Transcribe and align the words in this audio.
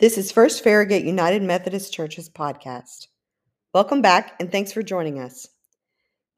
This 0.00 0.16
is 0.16 0.32
First 0.32 0.64
Farragut 0.64 1.04
United 1.04 1.42
Methodist 1.42 1.92
Church's 1.92 2.30
podcast. 2.30 3.08
Welcome 3.74 4.00
back 4.00 4.34
and 4.40 4.50
thanks 4.50 4.72
for 4.72 4.82
joining 4.82 5.18
us. 5.18 5.46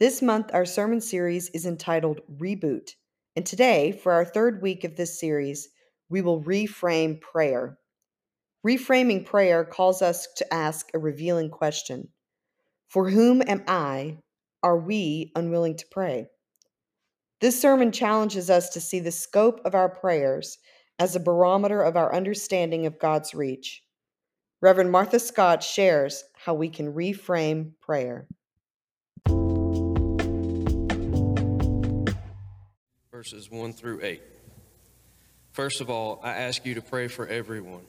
This 0.00 0.20
month, 0.20 0.50
our 0.52 0.64
sermon 0.64 1.00
series 1.00 1.48
is 1.50 1.64
entitled 1.64 2.22
Reboot. 2.38 2.90
And 3.36 3.46
today, 3.46 3.92
for 3.92 4.10
our 4.10 4.24
third 4.24 4.62
week 4.62 4.82
of 4.82 4.96
this 4.96 5.20
series, 5.20 5.68
we 6.08 6.22
will 6.22 6.42
reframe 6.42 7.20
prayer. 7.20 7.78
Reframing 8.66 9.24
prayer 9.24 9.64
calls 9.64 10.02
us 10.02 10.26
to 10.38 10.52
ask 10.52 10.88
a 10.92 10.98
revealing 10.98 11.48
question 11.48 12.08
For 12.88 13.08
whom 13.10 13.42
am 13.46 13.62
I? 13.68 14.18
Are 14.64 14.76
we 14.76 15.30
unwilling 15.36 15.76
to 15.76 15.86
pray? 15.88 16.26
This 17.40 17.60
sermon 17.60 17.92
challenges 17.92 18.50
us 18.50 18.70
to 18.70 18.80
see 18.80 18.98
the 18.98 19.12
scope 19.12 19.60
of 19.64 19.76
our 19.76 19.88
prayers 19.88 20.58
as 20.98 21.16
a 21.16 21.20
barometer 21.20 21.82
of 21.82 21.96
our 21.96 22.14
understanding 22.14 22.86
of 22.86 22.98
God's 22.98 23.34
reach. 23.34 23.82
Reverend 24.60 24.92
Martha 24.92 25.18
Scott 25.18 25.62
shares 25.62 26.24
how 26.34 26.54
we 26.54 26.68
can 26.68 26.92
reframe 26.92 27.72
prayer. 27.80 28.28
Verses 33.10 33.50
1 33.50 33.72
through 33.72 34.00
8. 34.02 34.22
First 35.52 35.80
of 35.80 35.90
all, 35.90 36.20
I 36.22 36.30
ask 36.30 36.64
you 36.64 36.74
to 36.74 36.82
pray 36.82 37.08
for 37.08 37.26
everyone. 37.26 37.82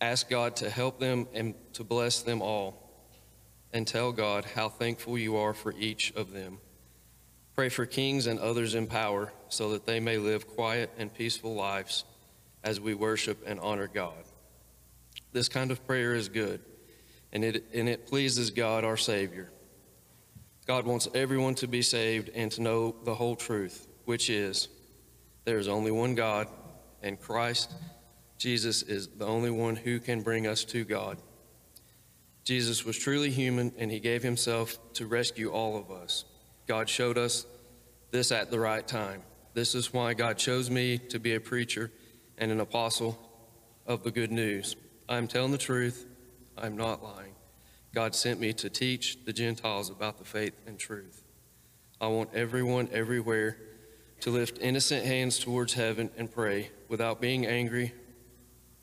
Ask 0.00 0.28
God 0.28 0.56
to 0.56 0.70
help 0.70 0.98
them 0.98 1.28
and 1.32 1.54
to 1.74 1.84
bless 1.84 2.22
them 2.22 2.42
all, 2.42 2.90
and 3.72 3.86
tell 3.86 4.12
God 4.12 4.44
how 4.44 4.68
thankful 4.68 5.16
you 5.16 5.36
are 5.36 5.54
for 5.54 5.74
each 5.78 6.12
of 6.16 6.32
them. 6.32 6.58
Pray 7.60 7.68
for 7.68 7.84
kings 7.84 8.26
and 8.26 8.40
others 8.40 8.74
in 8.74 8.86
power 8.86 9.30
so 9.50 9.72
that 9.72 9.84
they 9.84 10.00
may 10.00 10.16
live 10.16 10.48
quiet 10.48 10.90
and 10.96 11.12
peaceful 11.12 11.54
lives 11.54 12.04
as 12.64 12.80
we 12.80 12.94
worship 12.94 13.42
and 13.46 13.60
honor 13.60 13.86
God. 13.86 14.24
This 15.34 15.50
kind 15.50 15.70
of 15.70 15.86
prayer 15.86 16.14
is 16.14 16.30
good, 16.30 16.62
and 17.34 17.44
it, 17.44 17.66
and 17.74 17.86
it 17.86 18.06
pleases 18.06 18.48
God, 18.48 18.82
our 18.82 18.96
Savior. 18.96 19.50
God 20.66 20.86
wants 20.86 21.06
everyone 21.12 21.54
to 21.56 21.68
be 21.68 21.82
saved 21.82 22.30
and 22.30 22.50
to 22.52 22.62
know 22.62 22.96
the 23.04 23.14
whole 23.14 23.36
truth, 23.36 23.86
which 24.06 24.30
is 24.30 24.68
there 25.44 25.58
is 25.58 25.68
only 25.68 25.90
one 25.90 26.14
God, 26.14 26.48
and 27.02 27.20
Christ, 27.20 27.74
Jesus, 28.38 28.80
is 28.80 29.06
the 29.06 29.26
only 29.26 29.50
one 29.50 29.76
who 29.76 30.00
can 30.00 30.22
bring 30.22 30.46
us 30.46 30.64
to 30.64 30.82
God. 30.82 31.18
Jesus 32.42 32.86
was 32.86 32.96
truly 32.96 33.28
human, 33.28 33.74
and 33.76 33.90
he 33.90 34.00
gave 34.00 34.22
himself 34.22 34.78
to 34.94 35.04
rescue 35.06 35.50
all 35.50 35.76
of 35.76 35.90
us. 35.90 36.24
God 36.66 36.88
showed 36.88 37.18
us 37.18 37.46
this 38.10 38.32
at 38.32 38.50
the 38.50 38.58
right 38.58 38.86
time. 38.86 39.22
This 39.54 39.74
is 39.74 39.92
why 39.92 40.14
God 40.14 40.38
chose 40.38 40.70
me 40.70 40.98
to 40.98 41.18
be 41.18 41.34
a 41.34 41.40
preacher 41.40 41.90
and 42.38 42.50
an 42.50 42.60
apostle 42.60 43.18
of 43.86 44.02
the 44.02 44.10
good 44.10 44.30
news. 44.30 44.76
I 45.08 45.16
am 45.16 45.26
telling 45.26 45.52
the 45.52 45.58
truth, 45.58 46.06
I 46.56 46.66
am 46.66 46.76
not 46.76 47.02
lying. 47.02 47.34
God 47.92 48.14
sent 48.14 48.38
me 48.38 48.52
to 48.54 48.70
teach 48.70 49.24
the 49.24 49.32
Gentiles 49.32 49.90
about 49.90 50.18
the 50.18 50.24
faith 50.24 50.60
and 50.66 50.78
truth. 50.78 51.24
I 52.00 52.06
want 52.06 52.30
everyone 52.34 52.88
everywhere 52.92 53.56
to 54.20 54.30
lift 54.30 54.58
innocent 54.58 55.04
hands 55.04 55.38
towards 55.38 55.72
heaven 55.74 56.10
and 56.16 56.30
pray 56.30 56.70
without 56.88 57.20
being 57.20 57.46
angry 57.46 57.92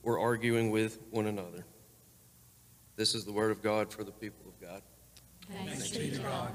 or 0.04 0.20
arguing 0.20 0.72
with 0.72 1.00
one 1.12 1.28
another. 1.28 1.66
This 2.96 3.16
is 3.16 3.26
the 3.26 3.32
word 3.32 3.52
of 3.52 3.62
God 3.62 3.94
for 3.94 4.04
the 4.04 4.12
people 4.12 4.46
of 4.48 4.60
God. 4.60 4.82
Thanks 5.50 5.90
be 5.92 6.12
to 6.12 6.18
God. 6.20 6.52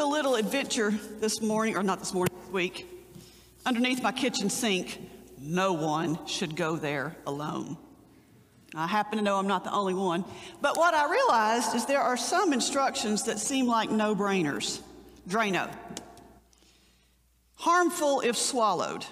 A 0.00 0.04
little 0.04 0.34
adventure 0.34 0.92
this 1.20 1.42
morning, 1.42 1.76
or 1.76 1.82
not 1.82 1.98
this 1.98 2.14
morning, 2.14 2.34
this 2.42 2.52
week. 2.52 2.86
Underneath 3.66 4.02
my 4.02 4.12
kitchen 4.12 4.48
sink, 4.48 4.98
no 5.38 5.74
one 5.74 6.18
should 6.26 6.56
go 6.56 6.76
there 6.76 7.14
alone. 7.26 7.76
I 8.74 8.86
happen 8.86 9.18
to 9.18 9.24
know 9.24 9.36
I'm 9.36 9.46
not 9.46 9.62
the 9.62 9.72
only 9.72 9.92
one. 9.92 10.24
But 10.62 10.78
what 10.78 10.94
I 10.94 11.10
realized 11.10 11.74
is 11.74 11.84
there 11.84 12.00
are 12.00 12.16
some 12.16 12.54
instructions 12.54 13.24
that 13.24 13.38
seem 13.38 13.66
like 13.66 13.90
no 13.90 14.16
brainers. 14.16 14.80
Drano. 15.28 15.70
Harmful 17.56 18.22
if 18.22 18.38
swallowed. 18.38 19.04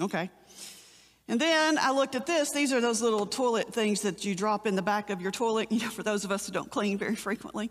Okay. 0.00 0.30
And 1.28 1.38
then 1.38 1.76
I 1.78 1.90
looked 1.90 2.14
at 2.14 2.24
this. 2.24 2.52
These 2.52 2.72
are 2.72 2.80
those 2.80 3.02
little 3.02 3.26
toilet 3.26 3.74
things 3.74 4.00
that 4.00 4.24
you 4.24 4.34
drop 4.34 4.66
in 4.66 4.76
the 4.76 4.82
back 4.82 5.10
of 5.10 5.20
your 5.20 5.30
toilet, 5.30 5.70
you 5.70 5.80
know, 5.80 5.90
for 5.90 6.02
those 6.02 6.24
of 6.24 6.32
us 6.32 6.46
who 6.46 6.52
don't 6.52 6.70
clean 6.70 6.96
very 6.96 7.16
frequently. 7.16 7.70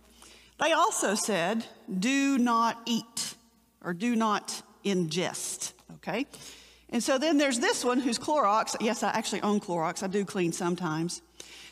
They 0.59 0.71
also 0.71 1.15
said, 1.15 1.65
do 1.99 2.37
not 2.37 2.81
eat 2.85 3.35
or 3.83 3.93
do 3.93 4.15
not 4.15 4.61
ingest, 4.85 5.73
okay? 5.95 6.25
And 6.89 7.03
so 7.03 7.17
then 7.17 7.37
there's 7.37 7.59
this 7.59 7.83
one 7.83 7.99
who's 7.99 8.19
Clorox. 8.19 8.75
Yes, 8.79 9.03
I 9.03 9.09
actually 9.09 9.41
own 9.41 9.59
Clorox. 9.59 10.03
I 10.03 10.07
do 10.07 10.23
clean 10.23 10.51
sometimes. 10.51 11.21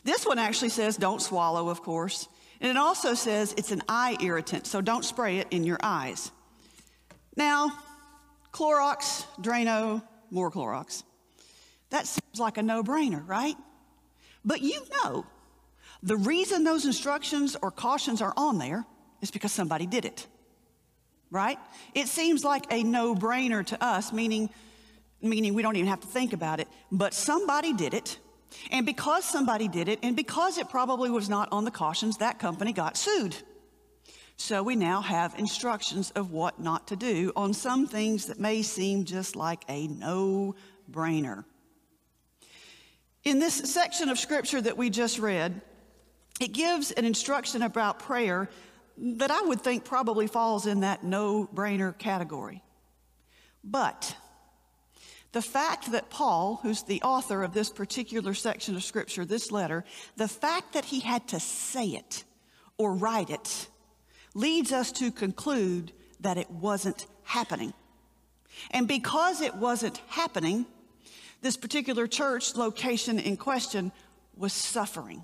This 0.03 0.25
one 0.25 0.39
actually 0.39 0.69
says 0.69 0.97
don't 0.97 1.21
swallow, 1.21 1.69
of 1.69 1.83
course. 1.83 2.27
And 2.59 2.69
it 2.69 2.77
also 2.77 3.13
says 3.13 3.53
it's 3.57 3.71
an 3.71 3.83
eye 3.87 4.17
irritant, 4.21 4.67
so 4.67 4.81
don't 4.81 5.05
spray 5.05 5.37
it 5.37 5.47
in 5.51 5.63
your 5.63 5.79
eyes. 5.81 6.31
Now, 7.35 7.71
Clorox, 8.51 9.25
Drano, 9.39 10.03
more 10.31 10.51
Clorox. 10.51 11.03
That 11.91 12.07
seems 12.07 12.39
like 12.39 12.57
a 12.57 12.63
no 12.63 12.83
brainer, 12.83 13.25
right? 13.27 13.55
But 14.43 14.61
you 14.61 14.81
know 14.91 15.25
the 16.03 16.17
reason 16.17 16.63
those 16.63 16.85
instructions 16.85 17.55
or 17.61 17.71
cautions 17.71 18.21
are 18.21 18.33
on 18.35 18.57
there 18.57 18.85
is 19.21 19.31
because 19.31 19.51
somebody 19.51 19.85
did 19.85 20.05
it, 20.05 20.27
right? 21.29 21.59
It 21.93 22.07
seems 22.07 22.43
like 22.43 22.71
a 22.71 22.83
no 22.83 23.13
brainer 23.13 23.65
to 23.67 23.83
us, 23.83 24.11
meaning, 24.11 24.49
meaning 25.21 25.53
we 25.53 25.61
don't 25.61 25.75
even 25.75 25.89
have 25.89 26.01
to 26.01 26.07
think 26.07 26.33
about 26.33 26.59
it, 26.59 26.67
but 26.91 27.13
somebody 27.13 27.73
did 27.73 27.93
it. 27.93 28.17
And 28.71 28.85
because 28.85 29.23
somebody 29.23 29.67
did 29.67 29.87
it, 29.87 29.99
and 30.03 30.15
because 30.15 30.57
it 30.57 30.69
probably 30.69 31.09
was 31.09 31.29
not 31.29 31.47
on 31.51 31.63
the 31.63 31.71
cautions, 31.71 32.17
that 32.17 32.39
company 32.39 32.73
got 32.73 32.97
sued. 32.97 33.35
So 34.35 34.63
we 34.63 34.75
now 34.75 35.01
have 35.01 35.35
instructions 35.37 36.11
of 36.11 36.31
what 36.31 36.59
not 36.59 36.87
to 36.87 36.95
do 36.95 37.31
on 37.35 37.53
some 37.53 37.85
things 37.85 38.25
that 38.25 38.39
may 38.39 38.63
seem 38.63 39.05
just 39.05 39.35
like 39.35 39.63
a 39.69 39.87
no 39.87 40.55
brainer. 40.91 41.45
In 43.23 43.37
this 43.37 43.53
section 43.53 44.09
of 44.09 44.17
scripture 44.17 44.59
that 44.59 44.75
we 44.75 44.89
just 44.89 45.19
read, 45.19 45.61
it 46.39 46.53
gives 46.53 46.91
an 46.91 47.05
instruction 47.05 47.61
about 47.61 47.99
prayer 47.99 48.49
that 48.97 49.31
I 49.31 49.41
would 49.41 49.61
think 49.61 49.85
probably 49.85 50.27
falls 50.27 50.65
in 50.67 50.81
that 50.81 51.03
no 51.03 51.47
brainer 51.53 51.97
category. 51.97 52.63
But 53.63 54.15
the 55.31 55.41
fact 55.41 55.91
that 55.91 56.09
Paul, 56.09 56.59
who's 56.61 56.83
the 56.83 57.01
author 57.01 57.43
of 57.43 57.53
this 57.53 57.69
particular 57.69 58.33
section 58.33 58.75
of 58.75 58.83
scripture, 58.83 59.25
this 59.25 59.51
letter, 59.51 59.85
the 60.17 60.27
fact 60.27 60.73
that 60.73 60.85
he 60.85 60.99
had 60.99 61.27
to 61.29 61.39
say 61.39 61.87
it 61.87 62.23
or 62.77 62.93
write 62.93 63.29
it 63.29 63.67
leads 64.33 64.71
us 64.71 64.91
to 64.93 65.11
conclude 65.11 65.91
that 66.19 66.37
it 66.37 66.49
wasn't 66.49 67.07
happening. 67.23 67.73
And 68.71 68.87
because 68.87 69.41
it 69.41 69.55
wasn't 69.55 70.01
happening, 70.07 70.65
this 71.41 71.57
particular 71.57 72.07
church 72.07 72.55
location 72.55 73.19
in 73.19 73.37
question 73.37 73.91
was 74.35 74.53
suffering. 74.53 75.23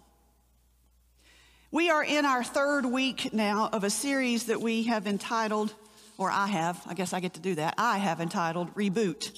We 1.70 1.90
are 1.90 2.02
in 2.02 2.24
our 2.24 2.46
third 2.46 2.86
week 2.86 3.34
now 3.34 3.68
of 3.74 3.84
a 3.84 3.90
series 3.90 4.46
that 4.46 4.62
we 4.62 4.84
have 4.84 5.06
entitled, 5.06 5.74
or 6.18 6.32
I 6.32 6.48
have, 6.48 6.82
I 6.88 6.94
guess 6.94 7.12
I 7.12 7.20
get 7.20 7.34
to 7.34 7.42
do 7.42 7.56
that, 7.56 7.76
I 7.78 7.98
have 7.98 8.22
entitled 8.22 8.74
Reboot. 8.74 9.38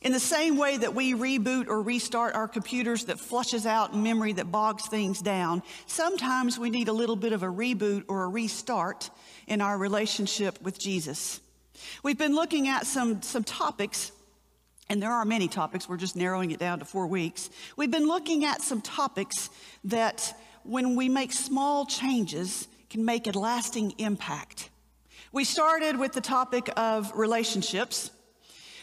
In 0.00 0.12
the 0.12 0.20
same 0.20 0.56
way 0.56 0.76
that 0.76 0.94
we 0.94 1.14
reboot 1.14 1.66
or 1.66 1.82
restart 1.82 2.36
our 2.36 2.46
computers 2.46 3.06
that 3.06 3.18
flushes 3.18 3.66
out 3.66 3.92
memory 3.92 4.34
that 4.34 4.52
bogs 4.52 4.86
things 4.86 5.20
down, 5.20 5.64
sometimes 5.88 6.60
we 6.60 6.70
need 6.70 6.86
a 6.86 6.92
little 6.92 7.16
bit 7.16 7.32
of 7.32 7.42
a 7.42 7.48
reboot 7.48 8.04
or 8.06 8.22
a 8.22 8.28
restart 8.28 9.10
in 9.48 9.60
our 9.60 9.76
relationship 9.76 10.62
with 10.62 10.78
Jesus. 10.78 11.40
We've 12.04 12.16
been 12.16 12.36
looking 12.36 12.68
at 12.68 12.86
some, 12.86 13.20
some 13.22 13.42
topics 13.42 14.12
and 14.88 15.02
there 15.02 15.12
are 15.12 15.24
many 15.24 15.48
topics, 15.48 15.88
we're 15.88 15.98
just 15.98 16.16
narrowing 16.16 16.50
it 16.50 16.58
down 16.58 16.78
to 16.78 16.84
four 16.84 17.06
weeks. 17.06 17.50
We've 17.76 17.90
been 17.90 18.06
looking 18.06 18.44
at 18.46 18.62
some 18.62 18.80
topics 18.80 19.50
that 19.84 20.34
when 20.68 20.96
we 20.96 21.08
make 21.08 21.32
small 21.32 21.86
changes, 21.86 22.68
can 22.90 23.04
make 23.04 23.26
a 23.26 23.38
lasting 23.38 23.94
impact. 23.96 24.68
We 25.32 25.44
started 25.44 25.98
with 25.98 26.12
the 26.12 26.20
topic 26.20 26.68
of 26.76 27.10
relationships. 27.14 28.10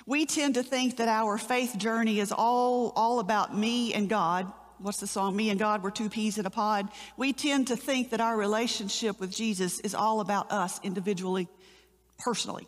We 0.07 0.25
tend 0.25 0.55
to 0.55 0.63
think 0.63 0.97
that 0.97 1.07
our 1.07 1.37
faith 1.37 1.77
journey 1.77 2.19
is 2.19 2.31
all, 2.31 2.91
all 2.95 3.19
about 3.19 3.55
me 3.55 3.93
and 3.93 4.09
God. 4.09 4.51
What's 4.79 4.99
the 4.99 5.07
song? 5.07 5.35
Me 5.35 5.51
and 5.51 5.59
God, 5.59 5.83
we're 5.83 5.91
two 5.91 6.09
peas 6.09 6.39
in 6.39 6.45
a 6.47 6.49
pod. 6.49 6.89
We 7.17 7.33
tend 7.33 7.67
to 7.67 7.75
think 7.75 8.09
that 8.09 8.19
our 8.19 8.35
relationship 8.35 9.19
with 9.19 9.31
Jesus 9.31 9.79
is 9.79 9.93
all 9.93 10.21
about 10.21 10.51
us 10.51 10.79
individually, 10.83 11.47
personally. 12.17 12.67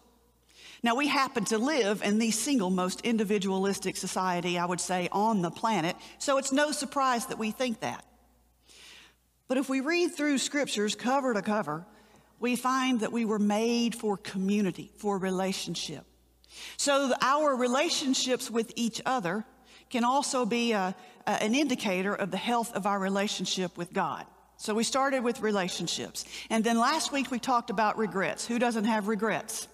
Now, 0.84 0.96
we 0.96 1.08
happen 1.08 1.44
to 1.46 1.58
live 1.58 2.04
in 2.04 2.20
the 2.20 2.30
single 2.30 2.70
most 2.70 3.02
individualistic 3.02 3.98
society, 3.98 4.60
I 4.60 4.66
would 4.66 4.80
say, 4.80 5.10
on 5.12 5.42
the 5.42 5.50
planet, 5.50 5.96
so 6.20 6.38
it's 6.38 6.52
no 6.52 6.72
surprise 6.72 7.26
that 7.28 7.40
we 7.40 7.50
think 7.50 7.80
that. 7.80 8.06
But 9.48 9.58
if 9.58 9.70
we 9.70 9.80
read 9.80 10.10
through 10.10 10.38
scriptures 10.40 10.96
cover 10.96 11.34
to 11.34 11.42
cover, 11.42 11.86
we 12.40 12.56
find 12.56 13.00
that 13.00 13.12
we 13.12 13.26
were 13.26 13.40
made 13.40 13.96
for 13.96 14.18
community, 14.18 14.92
for 14.98 15.18
relationship. 15.18 16.06
So 16.78 17.14
our 17.22 17.56
relationships 17.56 18.50
with 18.52 18.74
each 18.76 19.02
other 19.06 19.46
can 19.90 20.04
also 20.04 20.46
be 20.46 20.74
a, 20.74 20.96
a, 21.26 21.30
an 21.30 21.56
indicator 21.56 22.14
of 22.14 22.32
the 22.32 22.38
health 22.38 22.76
of 22.76 22.86
our 22.86 23.00
relationship 23.00 23.78
with 23.78 23.94
God. 23.94 24.26
So 24.58 24.74
we 24.74 24.84
started 24.84 25.24
with 25.24 25.42
relationships. 25.42 26.26
And 26.50 26.64
then 26.64 26.80
last 26.80 27.12
week 27.12 27.32
we 27.32 27.40
talked 27.40 27.70
about 27.70 27.98
regrets. 27.98 28.46
Who 28.46 28.60
doesn't 28.60 28.86
have 28.86 29.08
regrets? 29.08 29.68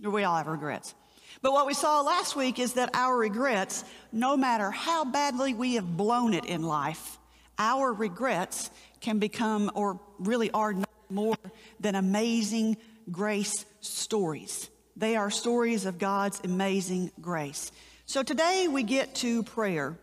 We 0.00 0.24
all 0.24 0.36
have 0.36 0.46
regrets. 0.46 0.94
But 1.42 1.52
what 1.52 1.66
we 1.66 1.74
saw 1.74 2.00
last 2.02 2.36
week 2.36 2.58
is 2.58 2.74
that 2.74 2.90
our 2.94 3.16
regrets, 3.16 3.84
no 4.12 4.36
matter 4.36 4.70
how 4.70 5.04
badly 5.04 5.54
we 5.54 5.74
have 5.74 5.96
blown 5.96 6.34
it 6.34 6.44
in 6.44 6.62
life, 6.62 7.18
our 7.58 7.92
regrets 7.92 8.70
can 9.00 9.18
become, 9.18 9.70
or 9.74 10.00
really 10.18 10.50
are 10.50 10.74
more 11.08 11.36
than 11.80 11.94
amazing 11.94 12.76
grace 13.10 13.64
stories. 13.80 14.68
They 14.96 15.16
are 15.16 15.30
stories 15.30 15.84
of 15.86 15.98
God's 15.98 16.40
amazing 16.44 17.12
grace. 17.20 17.70
So 18.06 18.22
today 18.22 18.66
we 18.68 18.82
get 18.82 19.14
to 19.16 19.42
prayer, 19.42 19.98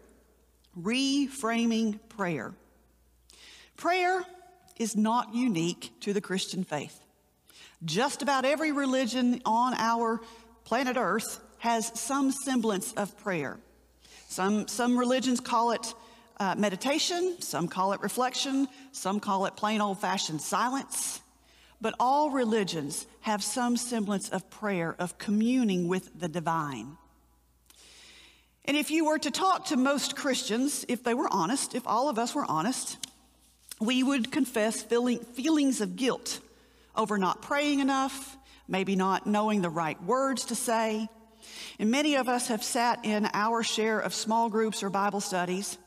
reframing 0.79 1.99
prayer. 2.09 2.53
Prayer 3.77 4.23
is 4.77 4.95
not 4.95 5.33
unique 5.33 5.91
to 6.01 6.13
the 6.13 6.21
Christian 6.21 6.63
faith. 6.63 6.99
Just 7.85 8.21
about 8.21 8.45
every 8.45 8.71
religion 8.71 9.41
on 9.45 9.73
our 9.75 10.21
planet 10.63 10.95
Earth 10.97 11.39
has 11.57 11.91
some 11.99 12.31
semblance 12.31 12.93
of 12.93 13.17
prayer. 13.17 13.57
Some, 14.27 14.67
some 14.67 14.97
religions 14.97 15.39
call 15.39 15.71
it 15.71 15.93
uh, 16.39 16.55
meditation, 16.57 17.37
some 17.39 17.67
call 17.67 17.93
it 17.93 18.01
reflection, 18.01 18.67
some 18.91 19.19
call 19.19 19.45
it 19.45 19.55
plain 19.55 19.81
old 19.81 19.99
fashioned 19.99 20.41
silence. 20.41 21.21
But 21.81 21.95
all 21.99 22.29
religions 22.29 23.05
have 23.21 23.43
some 23.43 23.75
semblance 23.77 24.29
of 24.29 24.49
prayer, 24.49 24.95
of 24.97 25.17
communing 25.17 25.87
with 25.87 26.17
the 26.17 26.29
divine. 26.29 26.97
And 28.65 28.77
if 28.77 28.89
you 28.91 29.05
were 29.05 29.19
to 29.19 29.31
talk 29.31 29.65
to 29.65 29.77
most 29.77 30.15
Christians, 30.15 30.85
if 30.87 31.03
they 31.03 31.13
were 31.13 31.27
honest, 31.29 31.75
if 31.75 31.85
all 31.85 32.07
of 32.07 32.17
us 32.17 32.33
were 32.33 32.45
honest, 32.47 32.97
we 33.81 34.01
would 34.03 34.31
confess 34.31 34.81
feeling, 34.81 35.19
feelings 35.19 35.81
of 35.81 35.95
guilt 35.95 36.39
over 36.95 37.17
not 37.17 37.41
praying 37.41 37.79
enough, 37.79 38.37
maybe 38.67 38.95
not 38.95 39.27
knowing 39.27 39.61
the 39.61 39.69
right 39.69 40.01
words 40.03 40.45
to 40.45 40.55
say. 40.55 41.09
And 41.79 41.91
many 41.91 42.15
of 42.15 42.29
us 42.29 42.47
have 42.47 42.63
sat 42.63 43.03
in 43.03 43.27
our 43.33 43.63
share 43.63 43.99
of 43.99 44.13
small 44.13 44.49
groups 44.49 44.83
or 44.83 44.89
Bible 44.89 45.19
studies 45.19 45.77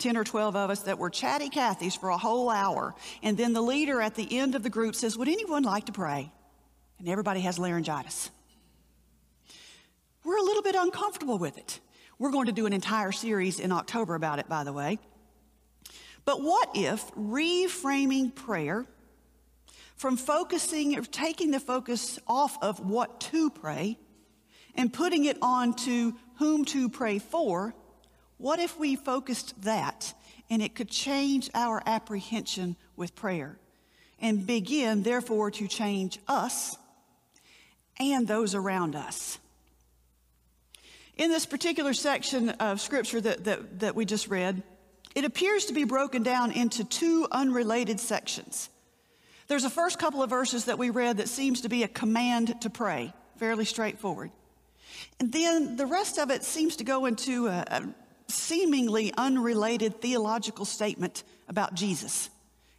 10 0.00 0.16
or 0.16 0.24
12 0.24 0.56
of 0.56 0.70
us 0.70 0.80
that 0.82 0.98
were 0.98 1.10
chatty 1.10 1.48
Cathys 1.48 1.98
for 1.98 2.08
a 2.08 2.18
whole 2.18 2.50
hour. 2.50 2.94
And 3.22 3.36
then 3.36 3.52
the 3.52 3.60
leader 3.60 4.00
at 4.00 4.14
the 4.14 4.38
end 4.38 4.54
of 4.54 4.62
the 4.62 4.70
group 4.70 4.94
says, 4.94 5.16
Would 5.16 5.28
anyone 5.28 5.62
like 5.62 5.86
to 5.86 5.92
pray? 5.92 6.32
And 6.98 7.08
everybody 7.08 7.40
has 7.40 7.58
laryngitis. 7.58 8.30
We're 10.24 10.38
a 10.38 10.42
little 10.42 10.62
bit 10.62 10.74
uncomfortable 10.74 11.38
with 11.38 11.56
it. 11.56 11.80
We're 12.18 12.30
going 12.30 12.46
to 12.46 12.52
do 12.52 12.66
an 12.66 12.72
entire 12.72 13.12
series 13.12 13.60
in 13.60 13.72
October 13.72 14.14
about 14.14 14.38
it, 14.38 14.48
by 14.48 14.64
the 14.64 14.72
way. 14.72 14.98
But 16.24 16.42
what 16.42 16.70
if 16.74 17.10
reframing 17.14 18.34
prayer 18.34 18.84
from 19.96 20.16
focusing 20.16 20.98
or 20.98 21.02
taking 21.02 21.50
the 21.50 21.60
focus 21.60 22.18
off 22.26 22.56
of 22.62 22.80
what 22.80 23.20
to 23.20 23.50
pray 23.50 23.98
and 24.74 24.92
putting 24.92 25.24
it 25.24 25.38
on 25.40 25.74
to 25.74 26.14
whom 26.36 26.64
to 26.66 26.88
pray 26.88 27.18
for 27.18 27.74
what 28.40 28.58
if 28.58 28.78
we 28.78 28.96
focused 28.96 29.60
that 29.62 30.14
and 30.48 30.62
it 30.62 30.74
could 30.74 30.88
change 30.88 31.50
our 31.54 31.82
apprehension 31.84 32.74
with 32.96 33.14
prayer 33.14 33.58
and 34.18 34.46
begin, 34.46 35.02
therefore, 35.02 35.50
to 35.50 35.68
change 35.68 36.18
us 36.26 36.76
and 37.98 38.26
those 38.26 38.54
around 38.54 38.96
us? 38.96 39.38
In 41.18 41.30
this 41.30 41.44
particular 41.44 41.92
section 41.92 42.48
of 42.48 42.80
scripture 42.80 43.20
that, 43.20 43.44
that, 43.44 43.80
that 43.80 43.94
we 43.94 44.06
just 44.06 44.28
read, 44.28 44.62
it 45.14 45.26
appears 45.26 45.66
to 45.66 45.74
be 45.74 45.84
broken 45.84 46.22
down 46.22 46.50
into 46.50 46.82
two 46.82 47.28
unrelated 47.30 48.00
sections. 48.00 48.70
There's 49.48 49.64
a 49.64 49.70
first 49.70 49.98
couple 49.98 50.22
of 50.22 50.30
verses 50.30 50.64
that 50.64 50.78
we 50.78 50.88
read 50.88 51.18
that 51.18 51.28
seems 51.28 51.60
to 51.62 51.68
be 51.68 51.82
a 51.82 51.88
command 51.88 52.62
to 52.62 52.70
pray, 52.70 53.12
fairly 53.36 53.66
straightforward. 53.66 54.30
And 55.18 55.30
then 55.30 55.76
the 55.76 55.86
rest 55.86 56.18
of 56.18 56.30
it 56.30 56.42
seems 56.42 56.76
to 56.76 56.84
go 56.84 57.04
into 57.04 57.48
a, 57.48 57.64
a 57.68 57.94
seemingly 58.34 59.12
unrelated 59.16 60.00
theological 60.00 60.64
statement 60.64 61.24
about 61.48 61.74
Jesus 61.74 62.30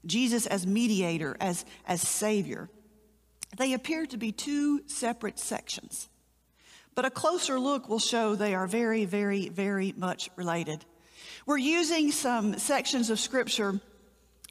Jesus 0.06 0.48
as 0.48 0.66
mediator, 0.66 1.38
as, 1.40 1.66
as 1.86 2.02
Savior. 2.02 2.70
They 3.58 3.74
appear 3.74 4.06
to 4.08 4.18
be 4.18 4.32
two 4.32 4.82
separate 4.88 5.40
sections. 5.40 6.10
But 6.96 7.06
a 7.06 7.10
closer 7.10 7.60
look 7.60 7.88
will 7.88 8.00
show 8.00 8.36
they 8.36 8.56
are 8.56 8.68
very, 8.68 9.06
very, 9.06 9.50
very 9.50 9.94
much 9.96 10.30
related. 10.36 10.84
We're 11.46 11.58
using 11.58 12.12
some 12.12 12.58
sections 12.58 13.10
of 13.10 13.20
Scripture, 13.20 13.80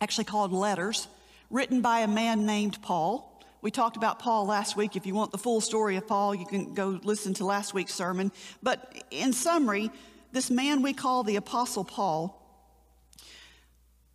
actually 0.00 0.24
called 0.24 0.52
letters, 0.52 1.08
written 1.50 1.80
by 1.80 2.00
a 2.00 2.08
man 2.08 2.46
named 2.46 2.80
Paul. 2.82 3.26
We 3.62 3.70
talked 3.70 3.96
about 3.96 4.18
Paul 4.18 4.46
last 4.46 4.76
week. 4.76 4.96
If 4.96 5.04
you 5.04 5.14
want 5.14 5.32
the 5.32 5.38
full 5.38 5.60
story 5.60 5.96
of 5.96 6.06
Paul, 6.06 6.34
you 6.34 6.46
can 6.46 6.72
go 6.72 6.98
listen 7.02 7.34
to 7.34 7.44
last 7.44 7.74
week's 7.74 7.92
sermon. 7.92 8.32
But 8.62 9.04
in 9.10 9.32
summary, 9.34 9.90
this 10.32 10.50
man 10.50 10.82
we 10.82 10.92
call 10.92 11.22
the 11.22 11.36
Apostle 11.36 11.84
Paul 11.84 12.36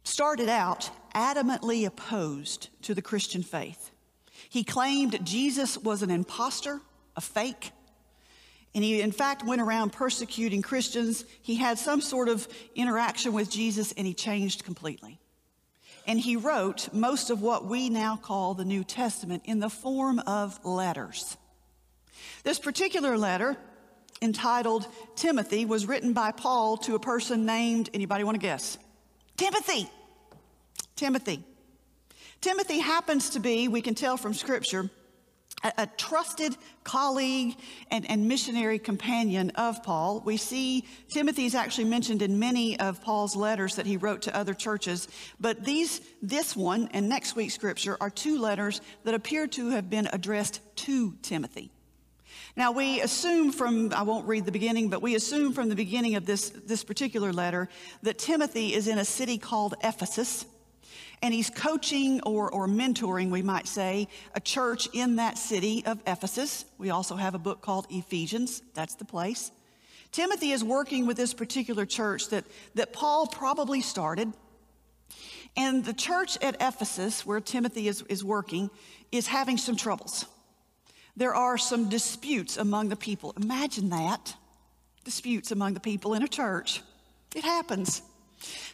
started 0.03 0.49
out 0.49 0.89
adamantly 1.13 1.85
opposed 1.85 2.69
to 2.83 2.93
the 2.93 3.01
Christian 3.01 3.43
faith. 3.43 3.91
He 4.49 4.63
claimed 4.63 5.25
Jesus 5.25 5.77
was 5.77 6.01
an 6.01 6.11
impostor, 6.11 6.79
a 7.15 7.21
fake, 7.21 7.71
and 8.75 8.83
he, 8.83 9.01
in 9.01 9.13
fact, 9.13 9.45
went 9.45 9.61
around 9.61 9.93
persecuting 9.93 10.61
Christians. 10.61 11.23
He 11.41 11.55
had 11.55 11.79
some 11.79 12.01
sort 12.01 12.27
of 12.27 12.45
interaction 12.75 13.31
with 13.31 13.49
Jesus 13.49 13.93
and 13.93 14.05
he 14.05 14.13
changed 14.13 14.65
completely. 14.65 15.17
And 16.05 16.19
he 16.19 16.35
wrote 16.35 16.93
most 16.93 17.29
of 17.29 17.41
what 17.41 17.65
we 17.65 17.89
now 17.89 18.17
call 18.17 18.53
the 18.53 18.65
New 18.65 18.83
Testament 18.83 19.43
in 19.45 19.59
the 19.59 19.69
form 19.69 20.19
of 20.19 20.63
letters. 20.65 21.37
This 22.43 22.59
particular 22.59 23.17
letter 23.17 23.57
entitled 24.21 24.87
Timothy 25.15 25.65
was 25.65 25.85
written 25.85 26.13
by 26.13 26.31
Paul 26.31 26.77
to 26.77 26.95
a 26.95 26.99
person 26.99 27.45
named, 27.45 27.89
anybody 27.93 28.23
want 28.23 28.35
to 28.35 28.41
guess? 28.41 28.77
Timothy. 29.37 29.89
Timothy. 30.95 31.43
Timothy 32.41 32.79
happens 32.79 33.31
to 33.31 33.39
be, 33.39 33.67
we 33.67 33.81
can 33.81 33.95
tell 33.95 34.17
from 34.17 34.33
scripture, 34.33 34.89
a, 35.63 35.73
a 35.79 35.87
trusted 35.87 36.55
colleague 36.83 37.57
and, 37.89 38.09
and, 38.09 38.27
missionary 38.27 38.77
companion 38.77 39.51
of 39.51 39.81
Paul. 39.83 40.21
We 40.23 40.37
see 40.37 40.85
Timothy 41.09 41.45
is 41.45 41.55
actually 41.55 41.85
mentioned 41.85 42.21
in 42.21 42.37
many 42.37 42.79
of 42.79 43.01
Paul's 43.01 43.35
letters 43.35 43.75
that 43.75 43.85
he 43.85 43.97
wrote 43.97 44.23
to 44.23 44.35
other 44.35 44.53
churches. 44.53 45.07
But 45.39 45.65
these, 45.65 46.01
this 46.21 46.55
one 46.55 46.89
and 46.93 47.09
next 47.09 47.35
week's 47.35 47.55
scripture 47.55 47.97
are 47.99 48.09
two 48.09 48.37
letters 48.39 48.81
that 49.03 49.13
appear 49.15 49.47
to 49.47 49.69
have 49.71 49.89
been 49.89 50.07
addressed 50.11 50.61
to 50.77 51.15
Timothy. 51.21 51.71
Now, 52.57 52.71
we 52.71 53.01
assume 53.01 53.51
from, 53.51 53.91
I 53.93 54.03
won't 54.03 54.27
read 54.27 54.45
the 54.45 54.51
beginning, 54.51 54.89
but 54.89 55.01
we 55.01 55.15
assume 55.15 55.51
from 55.51 55.67
the 55.67 55.75
beginning 55.75 56.15
of 56.15 56.25
this, 56.25 56.49
this 56.49 56.85
particular 56.85 57.33
letter 57.33 57.67
that 58.03 58.17
Timothy 58.17 58.73
is 58.73 58.87
in 58.87 58.97
a 58.97 59.03
city 59.03 59.37
called 59.37 59.75
Ephesus, 59.83 60.45
and 61.21 61.33
he's 61.33 61.49
coaching 61.49 62.21
or, 62.21 62.49
or 62.49 62.65
mentoring, 62.65 63.29
we 63.29 63.41
might 63.41 63.67
say, 63.67 64.07
a 64.35 64.39
church 64.39 64.87
in 64.93 65.17
that 65.17 65.37
city 65.37 65.83
of 65.85 65.99
Ephesus. 66.07 66.63
We 66.77 66.91
also 66.91 67.17
have 67.17 67.35
a 67.35 67.39
book 67.39 67.61
called 67.61 67.87
Ephesians, 67.89 68.61
that's 68.73 68.95
the 68.95 69.05
place. 69.05 69.51
Timothy 70.13 70.51
is 70.51 70.63
working 70.63 71.05
with 71.05 71.17
this 71.17 71.33
particular 71.33 71.85
church 71.85 72.29
that, 72.29 72.45
that 72.75 72.93
Paul 72.93 73.27
probably 73.27 73.81
started. 73.81 74.31
And 75.57 75.83
the 75.83 75.93
church 75.93 76.37
at 76.41 76.55
Ephesus, 76.61 77.25
where 77.25 77.41
Timothy 77.41 77.89
is, 77.89 78.01
is 78.03 78.23
working, 78.23 78.69
is 79.11 79.27
having 79.27 79.57
some 79.57 79.75
troubles 79.75 80.25
there 81.17 81.33
are 81.33 81.57
some 81.57 81.89
disputes 81.89 82.57
among 82.57 82.89
the 82.89 82.95
people. 82.95 83.33
Imagine 83.41 83.89
that 83.89 84.35
disputes 85.03 85.51
among 85.51 85.73
the 85.73 85.79
people 85.79 86.13
in 86.13 86.23
a 86.23 86.27
church. 86.27 86.81
It 87.35 87.43
happens. 87.43 88.01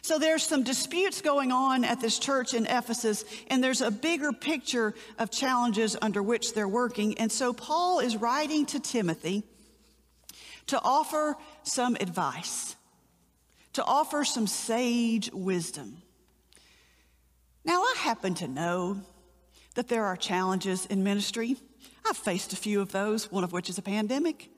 So 0.02 0.18
there's 0.18 0.42
some 0.42 0.64
disputes 0.64 1.20
going 1.20 1.52
on 1.52 1.84
at 1.84 2.00
this 2.00 2.18
church 2.18 2.54
in 2.54 2.66
Ephesus, 2.66 3.24
and 3.48 3.62
there's 3.62 3.80
a 3.80 3.90
bigger 3.90 4.32
picture 4.32 4.94
of 5.18 5.30
challenges 5.30 5.96
under 6.02 6.22
which 6.22 6.54
they're 6.54 6.68
working. 6.68 7.18
And 7.18 7.30
so 7.30 7.52
Paul 7.52 8.00
is 8.00 8.16
writing 8.16 8.66
to 8.66 8.80
Timothy 8.80 9.44
to 10.66 10.80
offer 10.82 11.36
some 11.62 11.96
advice, 12.00 12.76
to 13.74 13.84
offer 13.84 14.24
some 14.24 14.46
sage 14.46 15.30
wisdom. 15.32 16.02
Now, 17.64 17.82
I 17.82 17.94
happen 17.98 18.34
to 18.36 18.48
know 18.48 19.00
that 19.74 19.88
there 19.88 20.04
are 20.04 20.16
challenges 20.16 20.86
in 20.86 21.04
ministry. 21.04 21.56
I've 22.06 22.16
faced 22.16 22.52
a 22.52 22.56
few 22.56 22.80
of 22.80 22.92
those, 22.92 23.30
one 23.30 23.44
of 23.44 23.52
which 23.52 23.70
is 23.70 23.78
a 23.78 23.82
pandemic. 23.82 24.50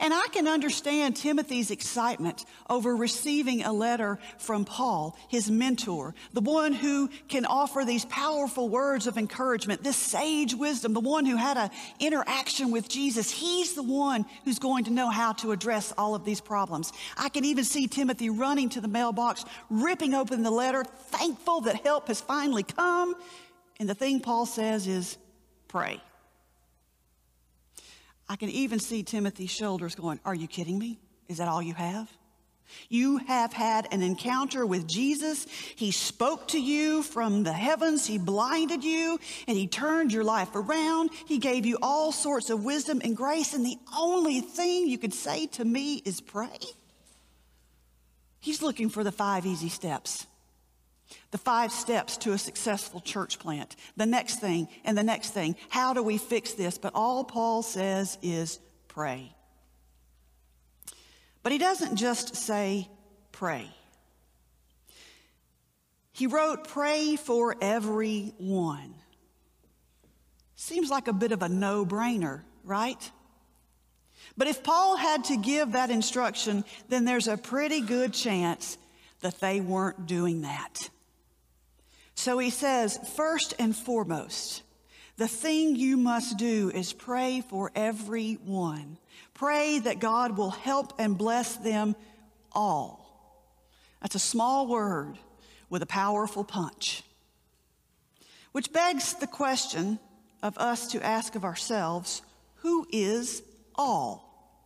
And 0.00 0.12
I 0.12 0.26
can 0.32 0.48
understand 0.48 1.16
Timothy's 1.16 1.70
excitement 1.70 2.44
over 2.68 2.96
receiving 2.96 3.62
a 3.62 3.72
letter 3.72 4.18
from 4.38 4.64
Paul, 4.64 5.16
his 5.28 5.50
mentor, 5.50 6.14
the 6.32 6.40
one 6.40 6.72
who 6.72 7.08
can 7.28 7.44
offer 7.44 7.84
these 7.84 8.04
powerful 8.06 8.68
words 8.68 9.06
of 9.06 9.16
encouragement, 9.16 9.82
this 9.82 9.96
sage 9.96 10.54
wisdom, 10.54 10.94
the 10.94 11.00
one 11.00 11.24
who 11.24 11.36
had 11.36 11.56
an 11.56 11.70
interaction 12.00 12.70
with 12.70 12.88
Jesus. 12.88 13.30
He's 13.30 13.74
the 13.74 13.82
one 13.82 14.24
who's 14.44 14.58
going 14.58 14.84
to 14.84 14.92
know 14.92 15.10
how 15.10 15.32
to 15.34 15.52
address 15.52 15.92
all 15.96 16.14
of 16.14 16.24
these 16.24 16.40
problems. 16.40 16.92
I 17.16 17.28
can 17.28 17.44
even 17.44 17.64
see 17.64 17.86
Timothy 17.86 18.30
running 18.30 18.68
to 18.70 18.80
the 18.80 18.88
mailbox, 18.88 19.44
ripping 19.70 20.14
open 20.14 20.42
the 20.42 20.50
letter, 20.50 20.84
thankful 20.84 21.62
that 21.62 21.82
help 21.84 22.08
has 22.08 22.20
finally 22.20 22.62
come. 22.62 23.14
And 23.80 23.88
the 23.88 23.94
thing 23.94 24.20
Paul 24.20 24.46
says 24.46 24.86
is, 24.88 25.16
pray. 25.68 26.00
I 28.28 28.36
can 28.36 28.50
even 28.50 28.78
see 28.78 29.02
Timothy's 29.02 29.50
shoulders 29.50 29.94
going, 29.94 30.20
Are 30.24 30.34
you 30.34 30.46
kidding 30.46 30.78
me? 30.78 30.98
Is 31.28 31.38
that 31.38 31.48
all 31.48 31.62
you 31.62 31.74
have? 31.74 32.10
You 32.88 33.18
have 33.18 33.52
had 33.52 33.88
an 33.92 34.02
encounter 34.02 34.66
with 34.66 34.86
Jesus. 34.86 35.46
He 35.76 35.90
spoke 35.90 36.48
to 36.48 36.60
you 36.60 37.02
from 37.02 37.42
the 37.42 37.52
heavens. 37.52 38.06
He 38.06 38.18
blinded 38.18 38.84
you 38.84 39.18
and 39.46 39.56
he 39.56 39.66
turned 39.66 40.12
your 40.12 40.24
life 40.24 40.54
around. 40.54 41.10
He 41.26 41.38
gave 41.38 41.64
you 41.64 41.78
all 41.80 42.12
sorts 42.12 42.50
of 42.50 42.64
wisdom 42.64 43.00
and 43.02 43.16
grace. 43.16 43.54
And 43.54 43.64
the 43.64 43.78
only 43.96 44.40
thing 44.40 44.86
you 44.86 44.98
could 44.98 45.14
say 45.14 45.46
to 45.46 45.64
me 45.64 46.02
is 46.04 46.20
pray. 46.20 46.58
He's 48.40 48.62
looking 48.62 48.90
for 48.90 49.02
the 49.02 49.12
five 49.12 49.46
easy 49.46 49.68
steps. 49.68 50.26
The 51.30 51.38
five 51.38 51.72
steps 51.72 52.16
to 52.18 52.32
a 52.32 52.38
successful 52.38 53.00
church 53.00 53.38
plant. 53.38 53.76
The 53.96 54.06
next 54.06 54.36
thing 54.36 54.68
and 54.84 54.96
the 54.96 55.02
next 55.02 55.30
thing. 55.30 55.56
How 55.68 55.92
do 55.92 56.02
we 56.02 56.16
fix 56.16 56.54
this? 56.54 56.78
But 56.78 56.94
all 56.94 57.24
Paul 57.24 57.62
says 57.62 58.16
is 58.22 58.58
pray. 58.88 59.34
But 61.42 61.52
he 61.52 61.58
doesn't 61.58 61.96
just 61.96 62.34
say 62.34 62.88
pray. 63.32 63.68
He 66.12 66.26
wrote, 66.26 66.66
Pray 66.66 67.16
for 67.16 67.54
everyone. 67.60 68.94
Seems 70.56 70.90
like 70.90 71.06
a 71.06 71.12
bit 71.12 71.30
of 71.30 71.42
a 71.42 71.48
no 71.48 71.86
brainer, 71.86 72.42
right? 72.64 73.10
But 74.36 74.48
if 74.48 74.62
Paul 74.64 74.96
had 74.96 75.24
to 75.24 75.36
give 75.36 75.72
that 75.72 75.90
instruction, 75.90 76.64
then 76.88 77.04
there's 77.04 77.28
a 77.28 77.36
pretty 77.36 77.80
good 77.80 78.12
chance 78.12 78.78
that 79.20 79.38
they 79.40 79.60
weren't 79.60 80.06
doing 80.06 80.42
that. 80.42 80.90
So 82.18 82.38
he 82.38 82.50
says, 82.50 82.98
first 83.14 83.54
and 83.60 83.76
foremost, 83.76 84.64
the 85.18 85.28
thing 85.28 85.76
you 85.76 85.96
must 85.96 86.36
do 86.36 86.68
is 86.74 86.92
pray 86.92 87.44
for 87.48 87.70
everyone. 87.76 88.98
Pray 89.34 89.78
that 89.78 90.00
God 90.00 90.36
will 90.36 90.50
help 90.50 90.94
and 90.98 91.16
bless 91.16 91.54
them 91.54 91.94
all. 92.50 93.54
That's 94.02 94.16
a 94.16 94.18
small 94.18 94.66
word 94.66 95.16
with 95.70 95.80
a 95.82 95.86
powerful 95.86 96.42
punch. 96.42 97.04
Which 98.50 98.72
begs 98.72 99.14
the 99.14 99.28
question 99.28 100.00
of 100.42 100.58
us 100.58 100.88
to 100.88 101.06
ask 101.06 101.36
of 101.36 101.44
ourselves 101.44 102.22
who 102.56 102.84
is 102.90 103.44
all? 103.76 104.58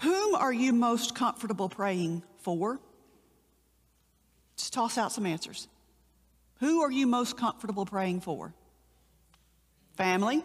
Whom 0.00 0.34
are 0.34 0.52
you 0.52 0.74
most 0.74 1.14
comfortable 1.14 1.70
praying 1.70 2.22
for? 2.42 2.80
Just 4.58 4.72
toss 4.72 4.98
out 4.98 5.12
some 5.12 5.24
answers. 5.24 5.68
Who 6.60 6.82
are 6.82 6.90
you 6.90 7.06
most 7.06 7.36
comfortable 7.38 7.86
praying 7.86 8.20
for? 8.20 8.52
Family? 9.96 10.44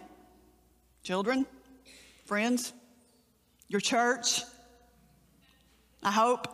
Children? 1.02 1.46
Friends? 2.24 2.72
Your 3.68 3.80
church? 3.80 4.42
I 6.02 6.12
hope. 6.12 6.48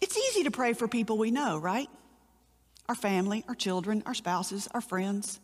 It's 0.00 0.16
easy 0.16 0.44
to 0.44 0.50
pray 0.50 0.72
for 0.72 0.88
people 0.88 1.16
we 1.16 1.30
know, 1.30 1.58
right? 1.58 1.88
Our 2.88 2.94
family, 2.96 3.44
our 3.46 3.54
children, 3.54 4.02
our 4.06 4.14
spouses, 4.14 4.68
our 4.74 4.80
friends. 4.80 5.38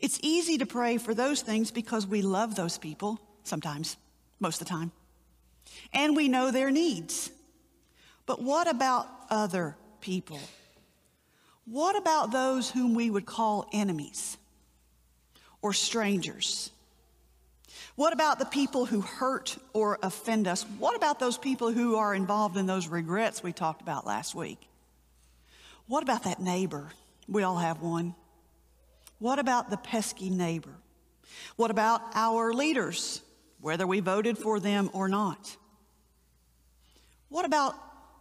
It's 0.00 0.18
easy 0.22 0.58
to 0.58 0.66
pray 0.66 0.98
for 0.98 1.14
those 1.14 1.40
things 1.40 1.70
because 1.70 2.06
we 2.06 2.20
love 2.20 2.56
those 2.56 2.76
people 2.76 3.18
sometimes, 3.44 3.96
most 4.38 4.60
of 4.60 4.66
the 4.66 4.70
time. 4.74 4.92
And 5.94 6.14
we 6.14 6.28
know 6.28 6.50
their 6.50 6.70
needs. 6.70 7.30
But 8.26 8.42
what 8.42 8.68
about 8.68 9.08
other 9.30 9.76
people? 10.00 10.40
What 11.66 11.96
about 11.96 12.30
those 12.30 12.70
whom 12.70 12.94
we 12.94 13.10
would 13.10 13.26
call 13.26 13.68
enemies 13.72 14.36
or 15.62 15.72
strangers? 15.72 16.70
What 17.96 18.12
about 18.12 18.38
the 18.38 18.44
people 18.44 18.86
who 18.86 19.00
hurt 19.00 19.56
or 19.72 19.98
offend 20.02 20.48
us? 20.48 20.64
What 20.78 20.96
about 20.96 21.20
those 21.20 21.38
people 21.38 21.70
who 21.70 21.96
are 21.96 22.14
involved 22.14 22.56
in 22.56 22.66
those 22.66 22.88
regrets 22.88 23.42
we 23.42 23.52
talked 23.52 23.82
about 23.82 24.06
last 24.06 24.34
week? 24.34 24.58
What 25.86 26.02
about 26.02 26.24
that 26.24 26.40
neighbor? 26.40 26.90
We 27.28 27.42
all 27.44 27.58
have 27.58 27.80
one. 27.80 28.14
What 29.18 29.38
about 29.38 29.70
the 29.70 29.76
pesky 29.76 30.28
neighbor? 30.28 30.74
What 31.56 31.70
about 31.70 32.02
our 32.14 32.52
leaders, 32.52 33.22
whether 33.60 33.86
we 33.86 34.00
voted 34.00 34.38
for 34.38 34.60
them 34.60 34.90
or 34.92 35.08
not? 35.08 35.56
What 37.28 37.44
about 37.44 37.74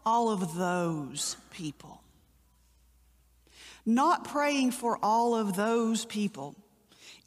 all 0.05 0.29
of 0.29 0.55
those 0.55 1.37
people. 1.51 2.01
Not 3.85 4.25
praying 4.25 4.71
for 4.71 4.97
all 5.03 5.35
of 5.35 5.55
those 5.55 6.05
people 6.05 6.55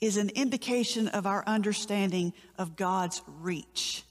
is 0.00 0.16
an 0.16 0.30
indication 0.30 1.08
of 1.08 1.26
our 1.26 1.42
understanding 1.46 2.32
of 2.58 2.76
God's 2.76 3.22
reach. 3.40 4.04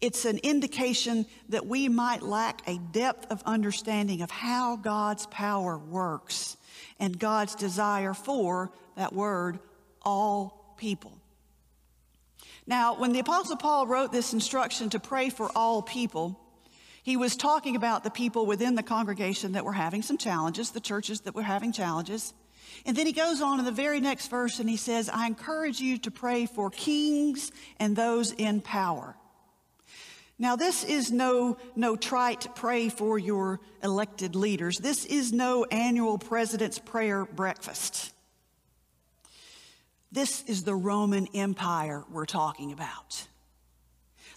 It's 0.00 0.24
an 0.24 0.38
indication 0.38 1.26
that 1.48 1.66
we 1.66 1.88
might 1.88 2.22
lack 2.22 2.62
a 2.66 2.78
depth 2.78 3.30
of 3.30 3.42
understanding 3.44 4.22
of 4.22 4.30
how 4.30 4.76
God's 4.76 5.26
power 5.26 5.78
works 5.78 6.56
and 6.98 7.18
God's 7.18 7.54
desire 7.54 8.14
for 8.14 8.70
that 8.96 9.12
word, 9.12 9.58
all 10.02 10.74
people. 10.76 11.12
Now, 12.66 12.94
when 12.94 13.12
the 13.12 13.18
Apostle 13.20 13.56
Paul 13.56 13.86
wrote 13.86 14.12
this 14.12 14.32
instruction 14.32 14.90
to 14.90 15.00
pray 15.00 15.30
for 15.30 15.50
all 15.56 15.82
people, 15.82 16.38
he 17.02 17.16
was 17.16 17.36
talking 17.36 17.76
about 17.76 18.04
the 18.04 18.10
people 18.10 18.46
within 18.46 18.74
the 18.74 18.82
congregation 18.82 19.52
that 19.52 19.64
were 19.64 19.72
having 19.72 20.02
some 20.02 20.18
challenges, 20.18 20.70
the 20.70 20.80
churches 20.80 21.22
that 21.22 21.34
were 21.34 21.42
having 21.42 21.72
challenges. 21.72 22.34
And 22.86 22.96
then 22.96 23.06
he 23.06 23.12
goes 23.12 23.40
on 23.40 23.58
in 23.58 23.64
the 23.64 23.72
very 23.72 24.00
next 24.00 24.28
verse 24.28 24.58
and 24.60 24.68
he 24.68 24.76
says, 24.76 25.08
I 25.08 25.26
encourage 25.26 25.80
you 25.80 25.98
to 25.98 26.10
pray 26.10 26.46
for 26.46 26.70
kings 26.70 27.52
and 27.78 27.96
those 27.96 28.32
in 28.32 28.60
power. 28.60 29.16
Now, 30.38 30.56
this 30.56 30.84
is 30.84 31.12
no, 31.12 31.58
no 31.76 31.96
trite 31.96 32.54
pray 32.54 32.88
for 32.88 33.18
your 33.18 33.60
elected 33.82 34.34
leaders. 34.34 34.78
This 34.78 35.04
is 35.04 35.34
no 35.34 35.64
annual 35.64 36.16
president's 36.16 36.78
prayer 36.78 37.26
breakfast. 37.26 38.14
This 40.10 40.42
is 40.44 40.64
the 40.64 40.74
Roman 40.74 41.28
Empire 41.34 42.04
we're 42.10 42.24
talking 42.24 42.72
about. 42.72 43.19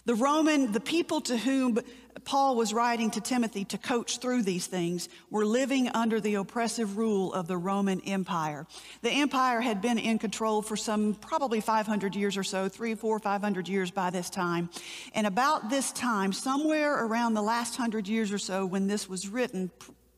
The 0.06 0.14
Roman, 0.14 0.70
the 0.72 0.80
people 0.80 1.22
to 1.22 1.36
whom 1.36 1.78
Paul 2.24 2.56
was 2.56 2.74
writing 2.74 3.10
to 3.12 3.22
Timothy 3.22 3.64
to 3.66 3.78
coach 3.78 4.18
through 4.18 4.42
these 4.42 4.66
things 4.66 5.08
were 5.30 5.46
living 5.46 5.88
under 5.88 6.20
the 6.20 6.34
oppressive 6.34 6.98
rule 6.98 7.32
of 7.32 7.48
the 7.48 7.56
Roman 7.56 8.00
Empire. 8.02 8.66
The 9.00 9.10
empire 9.10 9.62
had 9.62 9.80
been 9.80 9.98
in 9.98 10.18
control 10.18 10.60
for 10.60 10.76
some 10.76 11.14
probably 11.14 11.60
500 11.60 12.14
years 12.14 12.36
or 12.36 12.44
so, 12.44 12.68
three, 12.68 12.94
four, 12.94 13.18
500 13.18 13.66
years 13.66 13.90
by 13.90 14.10
this 14.10 14.28
time. 14.28 14.68
And 15.14 15.26
about 15.26 15.70
this 15.70 15.90
time, 15.90 16.34
somewhere 16.34 17.06
around 17.06 17.32
the 17.32 17.42
last 17.42 17.76
hundred 17.76 18.06
years 18.06 18.30
or 18.30 18.38
so 18.38 18.66
when 18.66 18.86
this 18.86 19.08
was 19.08 19.28
written, 19.28 19.70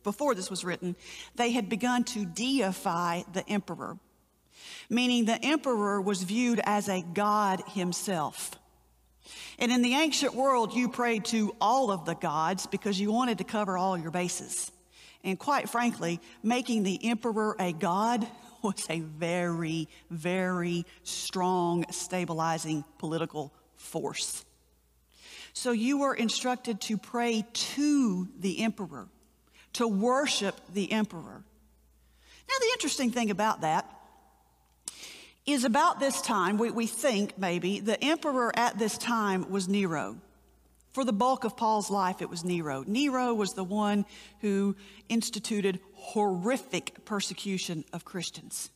before 0.02 0.34
this 0.34 0.50
was 0.50 0.64
written, 0.64 0.96
they 1.36 1.52
had 1.52 1.68
begun 1.68 2.02
to 2.04 2.24
deify 2.24 3.22
the 3.32 3.48
emperor, 3.48 3.98
meaning 4.90 5.24
the 5.26 5.44
emperor 5.44 6.00
was 6.00 6.24
viewed 6.24 6.60
as 6.64 6.88
a 6.88 7.02
god 7.02 7.62
himself. 7.68 8.58
And 9.58 9.72
in 9.72 9.82
the 9.82 9.94
ancient 9.94 10.34
world, 10.34 10.74
you 10.74 10.88
prayed 10.88 11.24
to 11.26 11.54
all 11.60 11.90
of 11.90 12.04
the 12.04 12.14
gods 12.14 12.66
because 12.66 12.98
you 13.00 13.10
wanted 13.12 13.38
to 13.38 13.44
cover 13.44 13.76
all 13.78 13.96
your 13.96 14.10
bases. 14.10 14.70
And 15.24 15.38
quite 15.38 15.68
frankly, 15.68 16.20
making 16.42 16.82
the 16.82 17.04
emperor 17.08 17.56
a 17.58 17.72
god 17.72 18.26
was 18.62 18.86
a 18.88 19.00
very, 19.00 19.88
very 20.10 20.84
strong, 21.02 21.84
stabilizing 21.90 22.84
political 22.98 23.52
force. 23.76 24.44
So 25.52 25.72
you 25.72 25.98
were 25.98 26.14
instructed 26.14 26.80
to 26.82 26.98
pray 26.98 27.46
to 27.52 28.28
the 28.38 28.62
emperor, 28.62 29.08
to 29.74 29.88
worship 29.88 30.60
the 30.72 30.92
emperor. 30.92 31.42
Now, 32.48 32.54
the 32.60 32.70
interesting 32.74 33.10
thing 33.10 33.30
about 33.30 33.62
that 33.62 33.90
is 35.46 35.64
about 35.64 36.00
this 36.00 36.20
time, 36.20 36.58
we, 36.58 36.70
we 36.70 36.86
think 36.86 37.38
maybe, 37.38 37.80
the 37.80 38.02
emperor 38.02 38.56
at 38.58 38.78
this 38.78 38.98
time 38.98 39.50
was 39.50 39.68
Nero. 39.68 40.16
For 40.92 41.04
the 41.04 41.12
bulk 41.12 41.44
of 41.44 41.56
Paul's 41.56 41.90
life, 41.90 42.20
it 42.20 42.30
was 42.30 42.44
Nero. 42.44 42.82
Nero 42.86 43.32
was 43.34 43.52
the 43.52 43.64
one 43.64 44.06
who 44.40 44.74
instituted 45.08 45.78
horrific 45.92 47.04
persecution 47.04 47.84
of 47.92 48.04
Christians. 48.04 48.70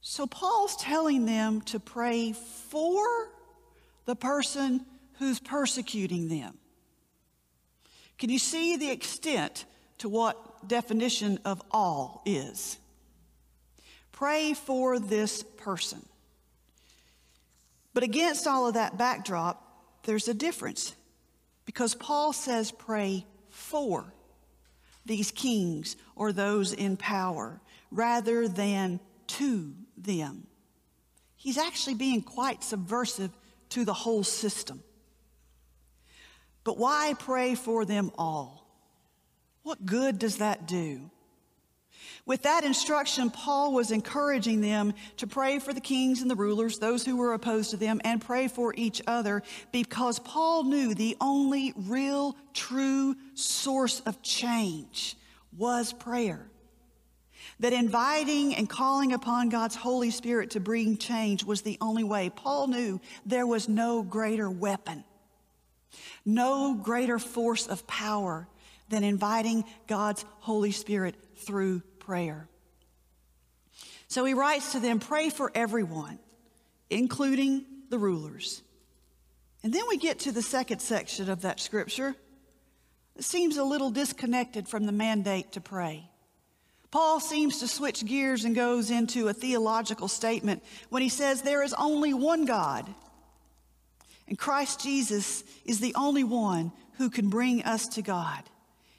So 0.00 0.26
Paul's 0.26 0.76
telling 0.76 1.26
them 1.26 1.62
to 1.62 1.80
pray 1.80 2.32
for 2.32 3.28
the 4.04 4.14
person 4.14 4.86
who's 5.18 5.40
persecuting 5.40 6.28
them. 6.28 6.56
Can 8.18 8.30
you 8.30 8.38
see 8.38 8.76
the 8.76 8.90
extent 8.90 9.64
to 9.98 10.08
what 10.08 10.68
definition 10.68 11.40
of 11.44 11.60
all 11.70 12.22
is? 12.24 12.78
Pray 14.16 14.54
for 14.54 14.98
this 14.98 15.42
person. 15.42 16.02
But 17.92 18.02
against 18.02 18.46
all 18.46 18.66
of 18.66 18.74
that 18.74 18.96
backdrop, 18.96 19.62
there's 20.04 20.26
a 20.26 20.34
difference 20.34 20.94
because 21.66 21.94
Paul 21.94 22.32
says 22.32 22.72
pray 22.72 23.26
for 23.50 24.12
these 25.04 25.30
kings 25.30 25.96
or 26.14 26.32
those 26.32 26.72
in 26.72 26.96
power 26.96 27.60
rather 27.90 28.48
than 28.48 29.00
to 29.26 29.74
them. 29.98 30.46
He's 31.36 31.58
actually 31.58 31.94
being 31.94 32.22
quite 32.22 32.64
subversive 32.64 33.30
to 33.70 33.84
the 33.84 33.92
whole 33.92 34.24
system. 34.24 34.82
But 36.64 36.78
why 36.78 37.14
pray 37.18 37.54
for 37.54 37.84
them 37.84 38.10
all? 38.16 38.66
What 39.62 39.84
good 39.84 40.18
does 40.18 40.38
that 40.38 40.66
do? 40.66 41.10
With 42.26 42.42
that 42.42 42.64
instruction, 42.64 43.30
Paul 43.30 43.72
was 43.72 43.92
encouraging 43.92 44.60
them 44.60 44.94
to 45.18 45.28
pray 45.28 45.60
for 45.60 45.72
the 45.72 45.80
kings 45.80 46.22
and 46.22 46.30
the 46.30 46.34
rulers, 46.34 46.78
those 46.78 47.04
who 47.04 47.16
were 47.16 47.32
opposed 47.34 47.70
to 47.70 47.76
them, 47.76 48.00
and 48.04 48.20
pray 48.20 48.48
for 48.48 48.74
each 48.76 49.00
other 49.06 49.42
because 49.70 50.18
Paul 50.18 50.64
knew 50.64 50.92
the 50.92 51.16
only 51.20 51.72
real, 51.76 52.36
true 52.52 53.14
source 53.34 54.00
of 54.00 54.22
change 54.22 55.16
was 55.56 55.92
prayer. 55.92 56.48
That 57.60 57.72
inviting 57.72 58.56
and 58.56 58.68
calling 58.68 59.12
upon 59.12 59.48
God's 59.48 59.76
Holy 59.76 60.10
Spirit 60.10 60.50
to 60.50 60.60
bring 60.60 60.98
change 60.98 61.44
was 61.44 61.62
the 61.62 61.78
only 61.80 62.04
way. 62.04 62.30
Paul 62.34 62.66
knew 62.66 63.00
there 63.24 63.46
was 63.46 63.68
no 63.68 64.02
greater 64.02 64.50
weapon, 64.50 65.04
no 66.24 66.74
greater 66.74 67.20
force 67.20 67.68
of 67.68 67.86
power 67.86 68.48
than 68.88 69.04
inviting 69.04 69.64
God's 69.86 70.24
Holy 70.40 70.70
Spirit 70.70 71.14
through 71.36 71.80
prayer. 71.98 72.48
So 74.08 74.24
he 74.24 74.34
writes 74.34 74.72
to 74.72 74.80
them 74.80 75.00
pray 75.00 75.30
for 75.30 75.50
everyone, 75.54 76.18
including 76.90 77.64
the 77.90 77.98
rulers. 77.98 78.62
And 79.62 79.72
then 79.72 79.82
we 79.88 79.96
get 79.96 80.20
to 80.20 80.32
the 80.32 80.42
second 80.42 80.80
section 80.80 81.28
of 81.28 81.42
that 81.42 81.60
scripture. 81.60 82.14
It 83.16 83.24
seems 83.24 83.56
a 83.56 83.64
little 83.64 83.90
disconnected 83.90 84.68
from 84.68 84.86
the 84.86 84.92
mandate 84.92 85.52
to 85.52 85.60
pray. 85.60 86.08
Paul 86.90 87.18
seems 87.20 87.58
to 87.58 87.68
switch 87.68 88.04
gears 88.04 88.44
and 88.44 88.54
goes 88.54 88.90
into 88.90 89.28
a 89.28 89.34
theological 89.34 90.08
statement 90.08 90.62
when 90.88 91.02
he 91.02 91.08
says 91.08 91.42
there 91.42 91.62
is 91.62 91.74
only 91.74 92.14
one 92.14 92.44
God, 92.44 92.86
and 94.28 94.38
Christ 94.38 94.80
Jesus 94.80 95.44
is 95.64 95.80
the 95.80 95.94
only 95.94 96.24
one 96.24 96.72
who 96.98 97.10
can 97.10 97.28
bring 97.28 97.62
us 97.64 97.88
to 97.88 98.02
God. 98.02 98.42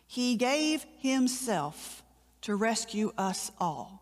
He 0.06 0.36
gave 0.36 0.86
himself 1.00 1.97
to 2.48 2.56
rescue 2.56 3.12
us 3.18 3.52
all. 3.60 4.02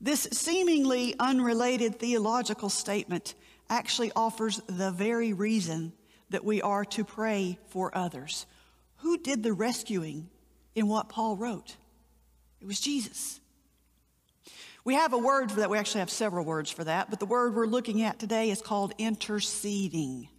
This 0.00 0.26
seemingly 0.32 1.14
unrelated 1.20 1.98
theological 1.98 2.70
statement 2.70 3.34
actually 3.68 4.12
offers 4.16 4.58
the 4.66 4.90
very 4.90 5.34
reason 5.34 5.92
that 6.30 6.46
we 6.46 6.62
are 6.62 6.86
to 6.86 7.04
pray 7.04 7.58
for 7.68 7.94
others. 7.94 8.46
Who 9.00 9.18
did 9.18 9.42
the 9.42 9.52
rescuing 9.52 10.30
in 10.74 10.88
what 10.88 11.10
Paul 11.10 11.36
wrote? 11.36 11.76
It 12.62 12.66
was 12.66 12.80
Jesus. 12.80 13.40
We 14.84 14.94
have 14.94 15.12
a 15.12 15.18
word 15.18 15.52
for 15.52 15.60
that. 15.60 15.68
We 15.68 15.76
actually 15.76 16.00
have 16.00 16.08
several 16.08 16.46
words 16.46 16.70
for 16.70 16.84
that, 16.84 17.10
but 17.10 17.20
the 17.20 17.26
word 17.26 17.54
we're 17.54 17.66
looking 17.66 18.00
at 18.00 18.18
today 18.18 18.48
is 18.48 18.62
called 18.62 18.94
interceding 18.96 20.30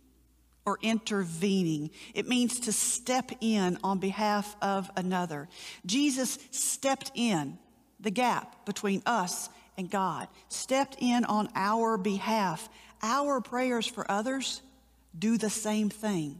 or 0.69 0.77
intervening. 0.83 1.89
It 2.13 2.27
means 2.27 2.59
to 2.61 2.71
step 2.71 3.31
in 3.41 3.79
on 3.83 3.97
behalf 3.97 4.55
of 4.61 4.91
another. 4.95 5.49
Jesus 5.83 6.37
stepped 6.51 7.11
in 7.15 7.57
the 7.99 8.11
gap 8.11 8.67
between 8.67 9.01
us 9.03 9.49
and 9.77 9.89
God, 9.89 10.27
stepped 10.47 10.97
in 10.99 11.25
on 11.25 11.49
our 11.55 11.97
behalf. 11.97 12.69
Our 13.01 13.41
prayers 13.41 13.87
for 13.87 14.09
others 14.11 14.61
do 15.17 15.39
the 15.39 15.49
same 15.49 15.89
thing. 15.89 16.39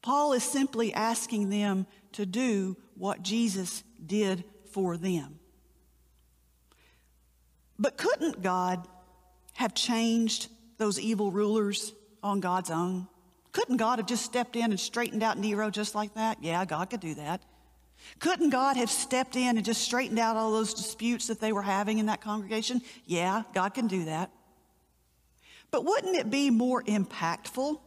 Paul 0.00 0.32
is 0.32 0.42
simply 0.42 0.94
asking 0.94 1.50
them 1.50 1.86
to 2.12 2.24
do 2.24 2.78
what 2.94 3.22
Jesus 3.22 3.84
did 4.04 4.44
for 4.70 4.96
them. 4.96 5.40
But 7.78 7.98
couldn't 7.98 8.42
God 8.42 8.88
have 9.52 9.74
changed 9.74 10.48
those 10.78 10.98
evil 11.00 11.30
rulers 11.30 11.92
on 12.26 12.40
God's 12.40 12.70
own? 12.70 13.08
Couldn't 13.52 13.78
God 13.78 13.98
have 13.98 14.06
just 14.06 14.24
stepped 14.24 14.56
in 14.56 14.64
and 14.64 14.78
straightened 14.78 15.22
out 15.22 15.38
Nero 15.38 15.70
just 15.70 15.94
like 15.94 16.12
that? 16.14 16.38
Yeah, 16.42 16.64
God 16.64 16.90
could 16.90 17.00
do 17.00 17.14
that. 17.14 17.40
Couldn't 18.18 18.50
God 18.50 18.76
have 18.76 18.90
stepped 18.90 19.36
in 19.36 19.56
and 19.56 19.64
just 19.64 19.80
straightened 19.80 20.18
out 20.18 20.36
all 20.36 20.52
those 20.52 20.74
disputes 20.74 21.28
that 21.28 21.40
they 21.40 21.52
were 21.52 21.62
having 21.62 21.98
in 21.98 22.06
that 22.06 22.20
congregation? 22.20 22.82
Yeah, 23.06 23.42
God 23.54 23.74
can 23.74 23.86
do 23.86 24.04
that. 24.04 24.30
But 25.70 25.84
wouldn't 25.84 26.16
it 26.16 26.30
be 26.30 26.50
more 26.50 26.82
impactful 26.82 27.80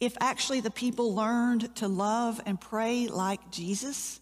if 0.00 0.16
actually 0.20 0.60
the 0.60 0.70
people 0.70 1.14
learned 1.14 1.74
to 1.76 1.88
love 1.88 2.40
and 2.46 2.60
pray 2.60 3.08
like 3.08 3.50
Jesus? 3.50 4.20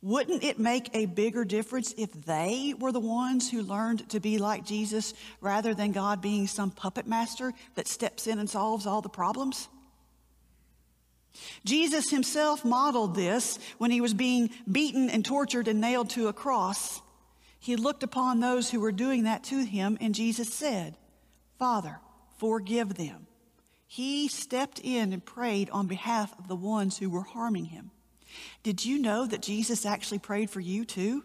Wouldn't 0.00 0.44
it 0.44 0.60
make 0.60 0.90
a 0.94 1.06
bigger 1.06 1.44
difference 1.44 1.92
if 1.98 2.12
they 2.12 2.72
were 2.78 2.92
the 2.92 3.00
ones 3.00 3.50
who 3.50 3.62
learned 3.62 4.08
to 4.10 4.20
be 4.20 4.38
like 4.38 4.64
Jesus 4.64 5.12
rather 5.40 5.74
than 5.74 5.90
God 5.90 6.22
being 6.22 6.46
some 6.46 6.70
puppet 6.70 7.06
master 7.06 7.52
that 7.74 7.88
steps 7.88 8.28
in 8.28 8.38
and 8.38 8.48
solves 8.48 8.86
all 8.86 9.02
the 9.02 9.08
problems? 9.08 9.68
Jesus 11.64 12.10
himself 12.10 12.64
modeled 12.64 13.14
this 13.14 13.58
when 13.78 13.90
he 13.90 14.00
was 14.00 14.14
being 14.14 14.50
beaten 14.70 15.10
and 15.10 15.24
tortured 15.24 15.66
and 15.68 15.80
nailed 15.80 16.10
to 16.10 16.28
a 16.28 16.32
cross. 16.32 17.00
He 17.58 17.74
looked 17.74 18.04
upon 18.04 18.38
those 18.38 18.70
who 18.70 18.80
were 18.80 18.92
doing 18.92 19.24
that 19.24 19.44
to 19.44 19.64
him, 19.64 19.98
and 20.00 20.14
Jesus 20.14 20.52
said, 20.54 20.96
Father, 21.58 21.98
forgive 22.38 22.94
them. 22.94 23.26
He 23.88 24.28
stepped 24.28 24.80
in 24.80 25.12
and 25.12 25.24
prayed 25.24 25.70
on 25.70 25.86
behalf 25.86 26.38
of 26.38 26.46
the 26.46 26.56
ones 26.56 26.98
who 26.98 27.10
were 27.10 27.22
harming 27.22 27.66
him. 27.66 27.90
Did 28.62 28.84
you 28.84 28.98
know 28.98 29.26
that 29.26 29.42
Jesus 29.42 29.86
actually 29.86 30.18
prayed 30.18 30.50
for 30.50 30.60
you 30.60 30.84
too? 30.84 31.24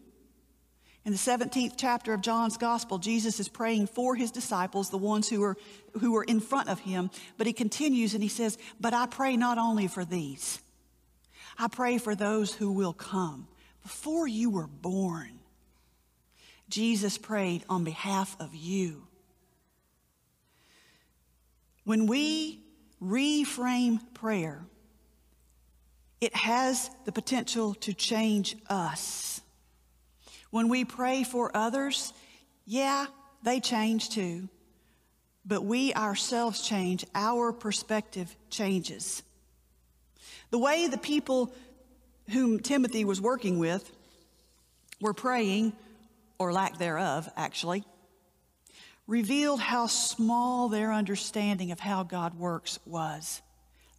In 1.06 1.12
the 1.12 1.18
17th 1.18 1.74
chapter 1.76 2.14
of 2.14 2.22
John's 2.22 2.56
gospel, 2.56 2.98
Jesus 2.98 3.40
is 3.40 3.50
praying 3.50 3.88
for 3.88 4.16
his 4.16 4.32
disciples, 4.32 4.90
the 4.90 4.98
ones 4.98 5.28
who 5.28 5.44
are, 5.44 5.58
who 6.00 6.16
are 6.16 6.24
in 6.24 6.40
front 6.40 6.70
of 6.70 6.80
him. 6.80 7.10
But 7.38 7.46
he 7.46 7.52
continues 7.52 8.14
and 8.14 8.24
he 8.24 8.30
says, 8.30 8.58
But 8.80 8.94
I 8.94 9.08
pray 9.08 9.36
not 9.36 9.58
only 9.58 9.88
for 9.88 10.06
these, 10.06 10.62
I 11.58 11.68
pray 11.68 11.98
for 11.98 12.16
those 12.16 12.54
who 12.54 12.72
will 12.72 12.94
come. 12.94 13.48
Before 13.82 14.28
you 14.28 14.50
were 14.50 14.68
born, 14.68 15.40
Jesus 16.70 17.18
prayed 17.18 17.66
on 17.68 17.84
behalf 17.84 18.38
of 18.40 18.56
you. 18.56 19.06
When 21.84 22.08
we 22.08 22.62
reframe 23.02 24.00
prayer, 24.14 24.66
it 26.24 26.34
has 26.34 26.90
the 27.04 27.12
potential 27.12 27.74
to 27.74 27.94
change 27.94 28.56
us. 28.70 29.42
When 30.52 30.70
we 30.70 30.86
pray 30.86 31.26
for 31.26 31.52
others, 31.54 32.14
yeah, 32.66 33.08
they 33.44 33.60
change 33.60 34.10
too. 34.10 34.48
But 35.46 35.66
we 35.66 35.94
ourselves 35.94 36.62
change, 36.62 37.06
our 37.14 37.52
perspective 37.52 38.34
changes. 38.50 39.22
The 40.50 40.58
way 40.58 40.88
the 40.88 40.98
people 40.98 41.54
whom 42.30 42.62
Timothy 42.62 43.04
was 43.04 43.20
working 43.20 43.60
with 43.60 43.92
were 45.02 45.14
praying, 45.14 45.74
or 46.40 46.54
lack 46.54 46.78
thereof, 46.78 47.30
actually, 47.36 47.84
revealed 49.08 49.60
how 49.60 49.88
small 49.88 50.70
their 50.70 50.94
understanding 50.94 51.74
of 51.74 51.82
how 51.82 52.04
God 52.04 52.40
works 52.40 52.80
was. 52.86 53.42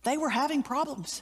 They 0.04 0.16
were 0.16 0.30
having 0.30 0.62
problems. 0.62 1.20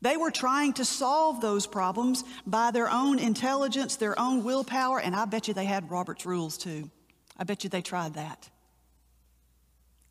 They 0.00 0.16
were 0.16 0.30
trying 0.30 0.74
to 0.74 0.84
solve 0.84 1.40
those 1.40 1.66
problems 1.66 2.24
by 2.46 2.70
their 2.70 2.90
own 2.90 3.18
intelligence, 3.18 3.96
their 3.96 4.18
own 4.18 4.44
willpower, 4.44 5.00
and 5.00 5.14
I 5.14 5.24
bet 5.24 5.48
you 5.48 5.54
they 5.54 5.64
had 5.64 5.90
Robert's 5.90 6.26
rules 6.26 6.56
too. 6.56 6.90
I 7.36 7.44
bet 7.44 7.64
you 7.64 7.70
they 7.70 7.82
tried 7.82 8.14
that. 8.14 8.48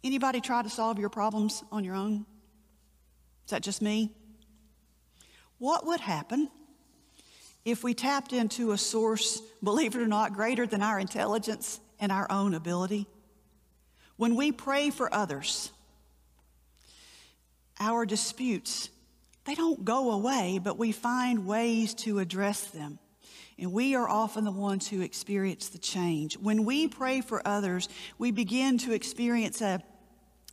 Anybody 0.03 0.41
try 0.41 0.61
to 0.61 0.69
solve 0.69 0.99
your 0.99 1.09
problems 1.09 1.63
on 1.71 1.83
your 1.83 1.95
own? 1.95 2.25
Is 3.45 3.51
that 3.51 3.63
just 3.63 3.81
me? 3.81 4.11
What 5.57 5.85
would 5.85 5.99
happen 5.99 6.49
if 7.65 7.83
we 7.83 7.93
tapped 7.93 8.31
into 8.31 8.71
a 8.71 8.77
source, 8.77 9.41
believe 9.63 9.95
it 9.95 10.01
or 10.01 10.07
not, 10.07 10.33
greater 10.33 10.67
than 10.67 10.83
our 10.83 10.99
intelligence 10.99 11.79
and 11.99 12.11
our 12.11 12.29
own 12.31 12.53
ability? 12.53 13.07
When 14.17 14.35
we 14.35 14.51
pray 14.51 14.89
for 14.89 15.13
others, 15.13 15.71
our 17.79 18.05
disputes 18.05 18.89
they 19.47 19.55
don't 19.55 19.85
go 19.85 20.11
away, 20.11 20.59
but 20.61 20.77
we 20.77 20.91
find 20.91 21.47
ways 21.47 21.93
to 21.93 22.19
address 22.19 22.65
them. 22.65 22.99
And 23.57 23.71
we 23.71 23.95
are 23.95 24.07
often 24.07 24.43
the 24.43 24.51
ones 24.51 24.87
who 24.89 25.01
experience 25.01 25.69
the 25.69 25.77
change. 25.77 26.37
When 26.37 26.65
we 26.65 26.89
pray 26.89 27.21
for 27.21 27.41
others, 27.47 27.87
we 28.19 28.31
begin 28.31 28.77
to 28.79 28.91
experience 28.91 29.61
a, 29.61 29.81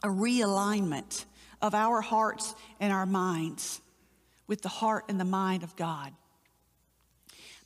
a 0.05 0.09
realignment 0.09 1.25
of 1.61 1.75
our 1.75 2.01
hearts 2.01 2.55
and 2.79 2.93
our 2.93 3.05
minds 3.05 3.81
with 4.47 4.63
the 4.63 4.69
heart 4.69 5.07
and 5.09 5.19
the 5.19 5.25
mind 5.25 5.65
of 5.65 5.75
God. 5.75 6.13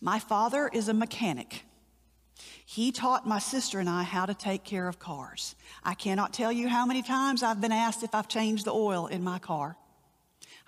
My 0.01 0.19
father 0.19 0.71
is 0.73 0.89
a 0.89 0.95
mechanic. 0.95 1.63
He 2.65 2.91
taught 2.91 3.27
my 3.27 3.39
sister 3.39 3.81
and 3.81 3.89
I 3.89 4.03
how 4.03 4.25
to 4.25 4.35
take 4.35 4.65
care 4.65 4.89
of 4.89 4.99
cars. 4.99 5.57
I 5.85 5.93
cannot 5.93 6.33
tell 6.33 6.51
you 6.51 6.69
how 6.69 6.87
many 6.87 7.03
times 7.03 7.43
I've 7.43 7.61
been 7.61 7.73
asked 7.73 8.03
if 8.03 8.15
I've 8.15 8.29
changed 8.29 8.65
the 8.65 8.73
oil 8.73 9.09
in 9.09 9.23
my 9.23 9.39
car. 9.39 9.77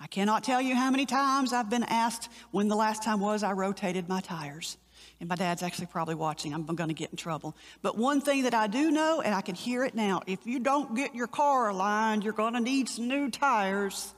I 0.02 0.06
cannot 0.06 0.42
tell 0.42 0.62
you 0.62 0.74
how 0.74 0.90
many 0.90 1.04
times 1.04 1.52
I've 1.52 1.68
been 1.68 1.82
asked 1.82 2.30
when 2.52 2.68
the 2.68 2.74
last 2.74 3.02
time 3.02 3.20
was 3.20 3.42
I 3.42 3.52
rotated 3.52 4.08
my 4.08 4.20
tires. 4.20 4.78
And 5.20 5.28
my 5.28 5.34
dad's 5.34 5.62
actually 5.62 5.86
probably 5.86 6.14
watching. 6.14 6.54
I'm 6.54 6.64
going 6.64 6.88
to 6.88 6.94
get 6.94 7.10
in 7.10 7.16
trouble. 7.16 7.54
But 7.82 7.98
one 7.98 8.22
thing 8.22 8.44
that 8.44 8.54
I 8.54 8.66
do 8.66 8.90
know, 8.90 9.20
and 9.20 9.34
I 9.34 9.42
can 9.42 9.54
hear 9.54 9.84
it 9.84 9.94
now 9.94 10.22
if 10.26 10.46
you 10.46 10.58
don't 10.58 10.96
get 10.96 11.14
your 11.14 11.26
car 11.26 11.68
aligned, 11.68 12.24
you're 12.24 12.32
going 12.32 12.54
to 12.54 12.60
need 12.60 12.88
some 12.88 13.08
new 13.08 13.30
tires. 13.30 14.14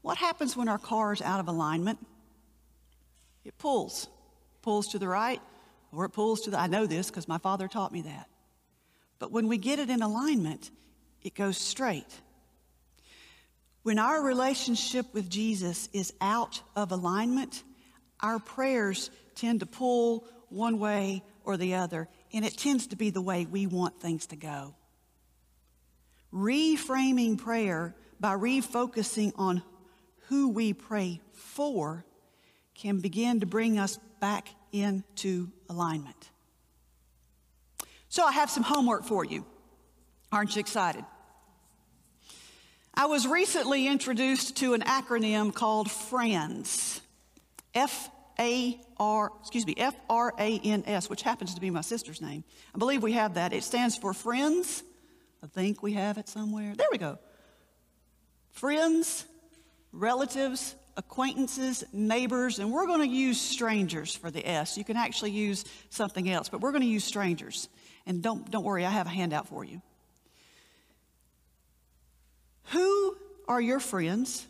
What 0.00 0.16
happens 0.16 0.56
when 0.56 0.68
our 0.68 0.78
car 0.78 1.12
is 1.12 1.20
out 1.20 1.40
of 1.40 1.48
alignment? 1.48 1.98
It 3.44 3.58
pulls. 3.58 4.08
Pulls 4.62 4.88
to 4.88 4.98
the 4.98 5.08
right, 5.08 5.40
or 5.92 6.06
it 6.06 6.10
pulls 6.10 6.42
to 6.42 6.50
the, 6.50 6.58
I 6.58 6.66
know 6.66 6.86
this 6.86 7.08
because 7.08 7.28
my 7.28 7.38
father 7.38 7.68
taught 7.68 7.92
me 7.92 8.02
that. 8.02 8.28
But 9.18 9.32
when 9.32 9.48
we 9.48 9.58
get 9.58 9.78
it 9.78 9.90
in 9.90 10.02
alignment, 10.02 10.70
it 11.22 11.34
goes 11.34 11.58
straight. 11.58 12.20
When 13.88 13.98
our 13.98 14.22
relationship 14.22 15.14
with 15.14 15.30
Jesus 15.30 15.88
is 15.94 16.12
out 16.20 16.60
of 16.76 16.92
alignment, 16.92 17.64
our 18.20 18.38
prayers 18.38 19.10
tend 19.34 19.60
to 19.60 19.66
pull 19.66 20.26
one 20.50 20.78
way 20.78 21.22
or 21.42 21.56
the 21.56 21.76
other, 21.76 22.06
and 22.34 22.44
it 22.44 22.58
tends 22.58 22.88
to 22.88 22.96
be 22.96 23.08
the 23.08 23.22
way 23.22 23.46
we 23.46 23.66
want 23.66 23.98
things 23.98 24.26
to 24.26 24.36
go. 24.36 24.74
Reframing 26.34 27.38
prayer 27.38 27.94
by 28.20 28.34
refocusing 28.34 29.32
on 29.36 29.62
who 30.26 30.50
we 30.50 30.74
pray 30.74 31.22
for 31.32 32.04
can 32.74 33.00
begin 33.00 33.40
to 33.40 33.46
bring 33.46 33.78
us 33.78 33.98
back 34.20 34.48
into 34.70 35.48
alignment. 35.70 36.28
So, 38.10 38.22
I 38.22 38.32
have 38.32 38.50
some 38.50 38.64
homework 38.64 39.06
for 39.06 39.24
you. 39.24 39.46
Aren't 40.30 40.56
you 40.56 40.60
excited? 40.60 41.06
I 43.00 43.06
was 43.06 43.28
recently 43.28 43.86
introduced 43.86 44.56
to 44.56 44.74
an 44.74 44.80
acronym 44.80 45.54
called 45.54 45.88
FRANS. 45.88 47.00
F 47.72 48.10
A 48.40 48.80
R, 48.96 49.30
excuse 49.38 49.64
me, 49.64 49.74
F 49.76 49.94
R 50.10 50.34
A 50.36 50.58
N 50.58 50.82
S, 50.84 51.08
which 51.08 51.22
happens 51.22 51.54
to 51.54 51.60
be 51.60 51.70
my 51.70 51.82
sister's 51.82 52.20
name. 52.20 52.42
I 52.74 52.78
believe 52.78 53.04
we 53.04 53.12
have 53.12 53.34
that. 53.34 53.52
It 53.52 53.62
stands 53.62 53.96
for 53.96 54.12
friends. 54.12 54.82
I 55.44 55.46
think 55.46 55.80
we 55.80 55.92
have 55.92 56.18
it 56.18 56.28
somewhere. 56.28 56.74
There 56.74 56.88
we 56.90 56.98
go. 56.98 57.20
Friends, 58.50 59.24
relatives, 59.92 60.74
acquaintances, 60.96 61.84
neighbors, 61.92 62.58
and 62.58 62.72
we're 62.72 62.86
going 62.88 63.08
to 63.08 63.16
use 63.16 63.40
strangers 63.40 64.12
for 64.16 64.32
the 64.32 64.44
S. 64.44 64.76
You 64.76 64.82
can 64.82 64.96
actually 64.96 65.30
use 65.30 65.64
something 65.90 66.28
else, 66.28 66.48
but 66.48 66.60
we're 66.60 66.72
going 66.72 66.82
to 66.82 66.88
use 66.88 67.04
strangers. 67.04 67.68
And 68.06 68.24
don't, 68.24 68.50
don't 68.50 68.64
worry, 68.64 68.84
I 68.84 68.90
have 68.90 69.06
a 69.06 69.10
handout 69.10 69.46
for 69.46 69.62
you. 69.62 69.82
Who 72.68 73.16
are 73.46 73.60
your 73.60 73.80
friends? 73.80 74.46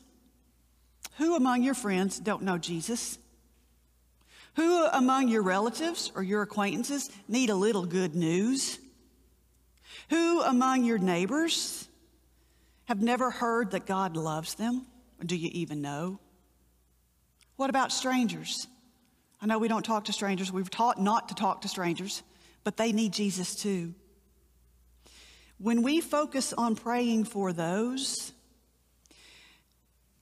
Who 1.19 1.35
among 1.35 1.63
your 1.63 1.75
friends 1.75 2.19
don't 2.19 2.43
know 2.43 2.59
Jesus? 2.59 3.19
Who 4.55 4.87
among 4.87 5.29
your 5.29 5.43
relatives 5.43 6.11
or 6.15 6.23
your 6.23 6.43
acquaintances 6.43 7.11
need 7.29 7.51
a 7.51 7.55
little 7.55 7.85
good 7.85 8.15
news? 8.15 8.79
Who 10.11 10.43
among 10.43 10.85
your 10.85 10.99
neighbors 10.99 11.87
have 12.87 13.01
never 13.03 13.31
heard 13.31 13.73
that 13.73 13.87
God 13.87 14.17
loves 14.17 14.55
them? 14.55 14.87
Do 15.25 15.37
you 15.37 15.51
even 15.53 15.81
know? 15.81 16.19
What 17.57 17.71
about 17.71 17.93
strangers? 17.93 18.67
I 19.41 19.47
know 19.47 19.59
we 19.59 19.69
don't 19.69 19.85
talk 19.85 20.07
to 20.07 20.13
strangers. 20.13 20.51
We've 20.51 20.71
taught 20.71 21.01
not 21.01 21.29
to 21.29 21.35
talk 21.35 21.63
to 21.63 21.69
strangers, 21.69 22.23
but 22.65 22.77
they 22.77 22.93
need 22.93 23.13
Jesus 23.13 23.55
too. 23.55 23.95
When 25.59 25.83
we 25.83 26.01
focus 26.01 26.53
on 26.53 26.77
praying 26.77 27.25
for 27.25 27.53
those, 27.53 28.33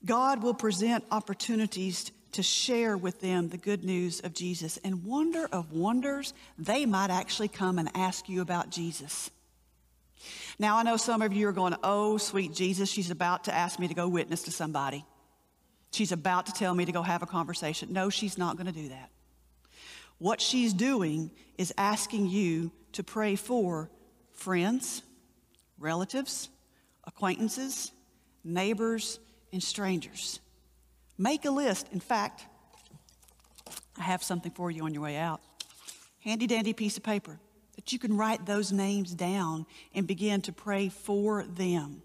God 0.05 0.41
will 0.41 0.53
present 0.53 1.03
opportunities 1.11 2.11
to 2.33 2.43
share 2.43 2.97
with 2.97 3.21
them 3.21 3.49
the 3.49 3.57
good 3.57 3.83
news 3.83 4.19
of 4.19 4.33
Jesus. 4.33 4.77
And 4.83 5.05
wonder 5.05 5.47
of 5.51 5.71
wonders, 5.71 6.33
they 6.57 6.85
might 6.85 7.09
actually 7.09 7.47
come 7.47 7.79
and 7.79 7.89
ask 7.95 8.27
you 8.29 8.41
about 8.41 8.69
Jesus. 8.69 9.29
Now, 10.59 10.77
I 10.77 10.83
know 10.83 10.97
some 10.97 11.21
of 11.21 11.33
you 11.33 11.47
are 11.47 11.53
going, 11.53 11.75
Oh, 11.83 12.17
sweet 12.17 12.53
Jesus, 12.53 12.89
she's 12.89 13.11
about 13.11 13.43
to 13.45 13.53
ask 13.53 13.79
me 13.79 13.87
to 13.87 13.93
go 13.93 14.07
witness 14.07 14.43
to 14.43 14.51
somebody. 14.51 15.05
She's 15.91 16.11
about 16.11 16.47
to 16.47 16.51
tell 16.51 16.73
me 16.73 16.85
to 16.85 16.91
go 16.91 17.01
have 17.01 17.21
a 17.21 17.27
conversation. 17.27 17.93
No, 17.93 18.09
she's 18.09 18.37
not 18.37 18.57
going 18.57 18.67
to 18.67 18.73
do 18.73 18.89
that. 18.89 19.09
What 20.17 20.41
she's 20.41 20.73
doing 20.73 21.31
is 21.57 21.73
asking 21.77 22.29
you 22.29 22.71
to 22.93 23.03
pray 23.03 23.35
for 23.35 23.89
friends, 24.33 25.01
relatives, 25.79 26.49
acquaintances, 27.05 27.91
neighbors, 28.43 29.19
and 29.51 29.61
strangers. 29.61 30.39
Make 31.17 31.45
a 31.45 31.51
list. 31.51 31.87
In 31.91 31.99
fact, 31.99 32.45
I 33.97 34.03
have 34.03 34.23
something 34.23 34.51
for 34.51 34.69
you 34.69 34.83
on 34.83 34.93
your 34.93 35.03
way 35.03 35.17
out. 35.17 35.41
Handy 36.19 36.47
dandy 36.47 36.73
piece 36.73 36.97
of 36.97 37.03
paper 37.03 37.39
that 37.75 37.93
you 37.93 37.99
can 37.99 38.17
write 38.17 38.45
those 38.45 38.71
names 38.71 39.13
down 39.13 39.65
and 39.93 40.05
begin 40.05 40.41
to 40.41 40.51
pray 40.51 40.89
for 40.89 41.43
them. 41.43 42.01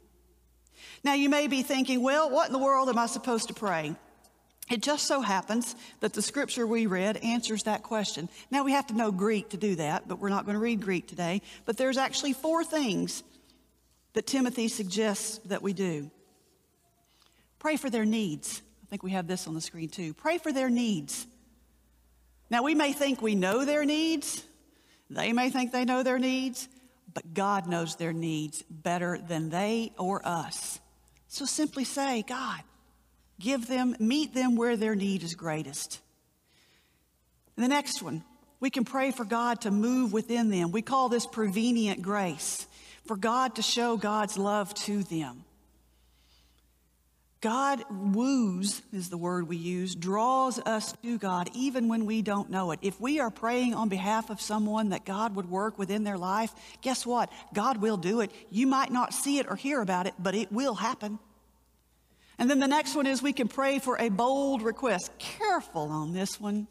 Now, 1.04 1.14
you 1.14 1.28
may 1.28 1.46
be 1.46 1.62
thinking, 1.62 2.02
well, 2.02 2.30
what 2.30 2.46
in 2.46 2.52
the 2.52 2.58
world 2.58 2.88
am 2.88 2.98
I 2.98 3.06
supposed 3.06 3.48
to 3.48 3.54
pray? 3.54 3.94
It 4.70 4.80
just 4.80 5.06
so 5.06 5.20
happens 5.20 5.74
that 6.00 6.12
the 6.12 6.22
scripture 6.22 6.66
we 6.66 6.86
read 6.86 7.16
answers 7.18 7.64
that 7.64 7.82
question. 7.82 8.28
Now, 8.50 8.64
we 8.64 8.72
have 8.72 8.86
to 8.88 8.94
know 8.94 9.10
Greek 9.10 9.50
to 9.50 9.56
do 9.56 9.74
that, 9.76 10.06
but 10.06 10.18
we're 10.18 10.28
not 10.28 10.44
going 10.44 10.54
to 10.54 10.60
read 10.60 10.80
Greek 10.80 11.06
today. 11.08 11.42
But 11.64 11.76
there's 11.76 11.98
actually 11.98 12.32
four 12.32 12.64
things 12.64 13.22
that 14.14 14.26
Timothy 14.26 14.68
suggests 14.68 15.38
that 15.46 15.62
we 15.62 15.72
do 15.72 16.10
pray 17.58 17.76
for 17.76 17.88
their 17.88 18.04
needs. 18.04 18.60
I 18.84 18.86
think 18.90 19.04
we 19.04 19.12
have 19.12 19.28
this 19.28 19.46
on 19.46 19.54
the 19.54 19.60
screen 19.60 19.88
too. 19.88 20.14
Pray 20.14 20.38
for 20.38 20.52
their 20.52 20.68
needs. 20.68 21.26
Now, 22.50 22.64
we 22.64 22.74
may 22.74 22.92
think 22.92 23.22
we 23.22 23.36
know 23.36 23.64
their 23.64 23.84
needs, 23.84 24.42
they 25.08 25.32
may 25.32 25.48
think 25.48 25.72
they 25.72 25.84
know 25.84 26.02
their 26.02 26.18
needs, 26.18 26.68
but 27.14 27.34
God 27.34 27.66
knows 27.66 27.96
their 27.96 28.12
needs 28.12 28.62
better 28.68 29.18
than 29.18 29.50
they 29.50 29.92
or 29.98 30.26
us. 30.26 30.80
So 31.28 31.44
simply 31.44 31.84
say, 31.84 32.24
God, 32.26 32.60
give 33.38 33.66
them, 33.68 33.96
meet 33.98 34.34
them 34.34 34.56
where 34.56 34.76
their 34.76 34.94
need 34.94 35.22
is 35.22 35.34
greatest. 35.34 36.00
And 37.56 37.64
the 37.64 37.68
next 37.68 38.02
one, 38.02 38.24
we 38.60 38.70
can 38.70 38.84
pray 38.84 39.10
for 39.10 39.24
God 39.24 39.62
to 39.62 39.70
move 39.70 40.12
within 40.12 40.50
them. 40.50 40.72
We 40.72 40.82
call 40.82 41.08
this 41.08 41.26
prevenient 41.26 42.02
grace, 42.02 42.66
for 43.06 43.16
God 43.16 43.56
to 43.56 43.62
show 43.62 43.96
God's 43.96 44.38
love 44.38 44.74
to 44.74 45.02
them. 45.02 45.44
God 47.42 47.84
woos, 47.90 48.82
is 48.92 49.10
the 49.10 49.16
word 49.16 49.48
we 49.48 49.56
use, 49.56 49.96
draws 49.96 50.60
us 50.60 50.94
to 51.02 51.18
God 51.18 51.50
even 51.54 51.88
when 51.88 52.06
we 52.06 52.22
don't 52.22 52.50
know 52.50 52.70
it. 52.70 52.78
If 52.82 53.00
we 53.00 53.18
are 53.18 53.32
praying 53.32 53.74
on 53.74 53.88
behalf 53.88 54.30
of 54.30 54.40
someone 54.40 54.90
that 54.90 55.04
God 55.04 55.34
would 55.34 55.50
work 55.50 55.76
within 55.76 56.04
their 56.04 56.16
life, 56.16 56.54
guess 56.82 57.04
what? 57.04 57.32
God 57.52 57.78
will 57.78 57.96
do 57.96 58.20
it. 58.20 58.30
You 58.48 58.68
might 58.68 58.92
not 58.92 59.12
see 59.12 59.38
it 59.38 59.46
or 59.50 59.56
hear 59.56 59.80
about 59.80 60.06
it, 60.06 60.14
but 60.20 60.36
it 60.36 60.52
will 60.52 60.76
happen. 60.76 61.18
And 62.38 62.48
then 62.48 62.60
the 62.60 62.68
next 62.68 62.94
one 62.94 63.06
is 63.06 63.20
we 63.20 63.32
can 63.32 63.48
pray 63.48 63.80
for 63.80 63.96
a 63.98 64.08
bold 64.08 64.62
request. 64.62 65.10
Careful 65.18 65.90
on 65.90 66.12
this 66.12 66.40
one. 66.40 66.68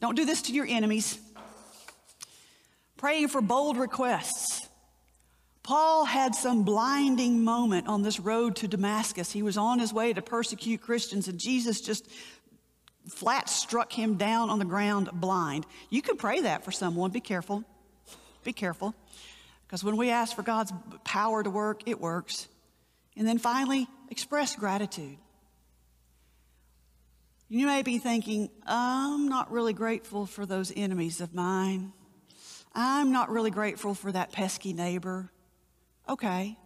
Don't 0.00 0.14
do 0.14 0.24
this 0.24 0.42
to 0.42 0.52
your 0.52 0.66
enemies. 0.66 1.18
Praying 2.96 3.28
for 3.28 3.40
bold 3.40 3.76
requests. 3.76 4.65
Paul 5.66 6.04
had 6.04 6.36
some 6.36 6.62
blinding 6.62 7.42
moment 7.42 7.88
on 7.88 8.02
this 8.02 8.20
road 8.20 8.54
to 8.56 8.68
Damascus. 8.68 9.32
He 9.32 9.42
was 9.42 9.56
on 9.56 9.80
his 9.80 9.92
way 9.92 10.12
to 10.12 10.22
persecute 10.22 10.80
Christians, 10.80 11.26
and 11.26 11.40
Jesus 11.40 11.80
just 11.80 12.08
flat 13.08 13.48
struck 13.48 13.92
him 13.92 14.14
down 14.14 14.48
on 14.48 14.60
the 14.60 14.64
ground 14.64 15.10
blind. 15.12 15.66
You 15.90 16.02
can 16.02 16.18
pray 16.18 16.42
that 16.42 16.64
for 16.64 16.70
someone. 16.70 17.10
Be 17.10 17.20
careful. 17.20 17.64
Be 18.44 18.52
careful. 18.52 18.94
Because 19.66 19.82
when 19.82 19.96
we 19.96 20.10
ask 20.10 20.36
for 20.36 20.44
God's 20.44 20.72
power 21.02 21.42
to 21.42 21.50
work, 21.50 21.80
it 21.86 22.00
works. 22.00 22.46
And 23.16 23.26
then 23.26 23.38
finally, 23.38 23.88
express 24.08 24.54
gratitude. 24.54 25.16
You 27.48 27.66
may 27.66 27.82
be 27.82 27.98
thinking, 27.98 28.50
I'm 28.68 29.26
not 29.26 29.50
really 29.50 29.72
grateful 29.72 30.26
for 30.26 30.46
those 30.46 30.72
enemies 30.76 31.20
of 31.20 31.34
mine. 31.34 31.92
I'm 32.72 33.10
not 33.10 33.30
really 33.30 33.50
grateful 33.50 33.94
for 33.94 34.12
that 34.12 34.30
pesky 34.30 34.72
neighbor. 34.72 35.32
Okay. 36.08 36.56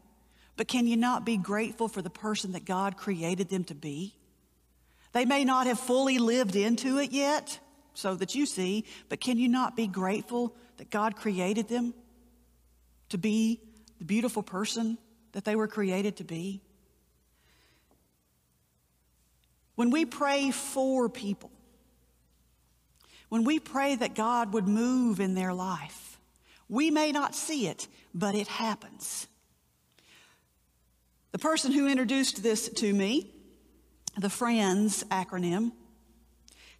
But 0.56 0.68
can 0.68 0.86
you 0.86 0.96
not 0.96 1.24
be 1.24 1.36
grateful 1.36 1.88
for 1.88 2.02
the 2.02 2.10
person 2.10 2.52
that 2.52 2.64
God 2.64 2.96
created 2.96 3.48
them 3.48 3.64
to 3.64 3.74
be? 3.74 4.14
They 5.12 5.24
may 5.24 5.44
not 5.44 5.66
have 5.66 5.80
fully 5.80 6.18
lived 6.18 6.54
into 6.54 6.98
it 6.98 7.12
yet, 7.12 7.58
so 7.94 8.14
that 8.14 8.34
you 8.34 8.46
see, 8.46 8.84
but 9.08 9.20
can 9.20 9.38
you 9.38 9.48
not 9.48 9.76
be 9.76 9.86
grateful 9.86 10.54
that 10.76 10.90
God 10.90 11.16
created 11.16 11.68
them 11.68 11.94
to 13.08 13.18
be 13.18 13.60
the 13.98 14.04
beautiful 14.04 14.42
person 14.42 14.98
that 15.32 15.44
they 15.44 15.56
were 15.56 15.66
created 15.66 16.16
to 16.16 16.24
be? 16.24 16.60
When 19.74 19.90
we 19.90 20.04
pray 20.04 20.50
for 20.50 21.08
people, 21.08 21.50
when 23.28 23.44
we 23.44 23.58
pray 23.58 23.94
that 23.96 24.14
God 24.14 24.52
would 24.52 24.68
move 24.68 25.20
in 25.20 25.34
their 25.34 25.54
life, 25.54 26.18
we 26.68 26.90
may 26.90 27.12
not 27.12 27.34
see 27.34 27.66
it, 27.66 27.88
but 28.14 28.34
it 28.34 28.46
happens. 28.46 29.26
The 31.32 31.38
person 31.38 31.72
who 31.72 31.86
introduced 31.86 32.42
this 32.42 32.68
to 32.68 32.92
me, 32.92 33.30
the 34.18 34.30
FRIENDS 34.30 35.04
acronym, 35.04 35.72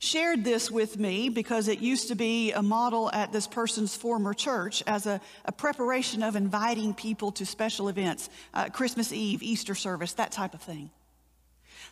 shared 0.01 0.45
this 0.45 0.71
with 0.71 0.99
me 0.99 1.29
because 1.29 1.69
it 1.69 1.81
used 1.81 2.09
to 2.09 2.15
be 2.15 2.53
a 2.53 2.63
model 2.63 3.11
at 3.13 3.33
this 3.33 3.47
person's 3.47 3.95
former 3.95 4.33
church 4.33 4.83
as 4.87 5.07
a, 5.07 5.21
a 5.45 5.53
preparation 5.53 6.23
of 6.23 6.37
inviting 6.37 6.95
people 6.95 7.31
to 7.31 7.45
special 7.45 7.89
events, 7.89 8.31
uh, 8.55 8.71
Christmas 8.71 9.13
Eve, 9.13 9.43
Easter 9.43 9.75
service, 9.75 10.15
that 10.15 10.33
type 10.33 10.55
of 10.55 10.63
thing. 10.63 10.91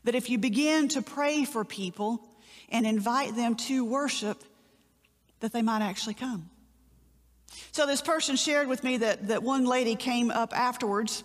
That 0.04 0.14
if 0.14 0.30
you 0.30 0.38
begin 0.38 0.88
to 0.88 1.02
pray 1.02 1.44
for 1.44 1.64
people 1.64 2.26
and 2.70 2.86
invite 2.86 3.36
them 3.36 3.56
to 3.56 3.84
worship, 3.84 4.42
that 5.40 5.52
they 5.52 5.62
might 5.62 5.82
actually 5.82 6.14
come. 6.14 6.48
So 7.72 7.86
this 7.86 8.02
person 8.02 8.36
shared 8.36 8.68
with 8.68 8.82
me 8.82 8.98
that, 8.98 9.28
that 9.28 9.42
one 9.42 9.64
lady 9.64 9.96
came 9.96 10.30
up 10.30 10.56
afterwards. 10.56 11.24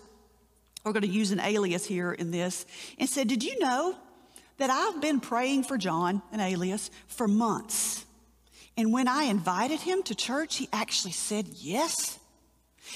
We're 0.84 0.92
going 0.92 1.02
to 1.02 1.08
use 1.08 1.30
an 1.30 1.40
alias 1.40 1.86
here 1.86 2.12
in 2.12 2.30
this, 2.30 2.66
and 2.98 3.08
said, 3.08 3.28
Did 3.28 3.42
you 3.42 3.58
know 3.58 3.96
that 4.58 4.70
I've 4.70 5.00
been 5.00 5.18
praying 5.18 5.64
for 5.64 5.78
John, 5.78 6.22
an 6.30 6.40
alias, 6.40 6.90
for 7.08 7.26
months? 7.26 8.04
And 8.76 8.92
when 8.92 9.08
I 9.08 9.24
invited 9.24 9.80
him 9.80 10.02
to 10.04 10.14
church, 10.14 10.56
he 10.56 10.68
actually 10.72 11.12
said 11.12 11.46
yes. 11.48 12.18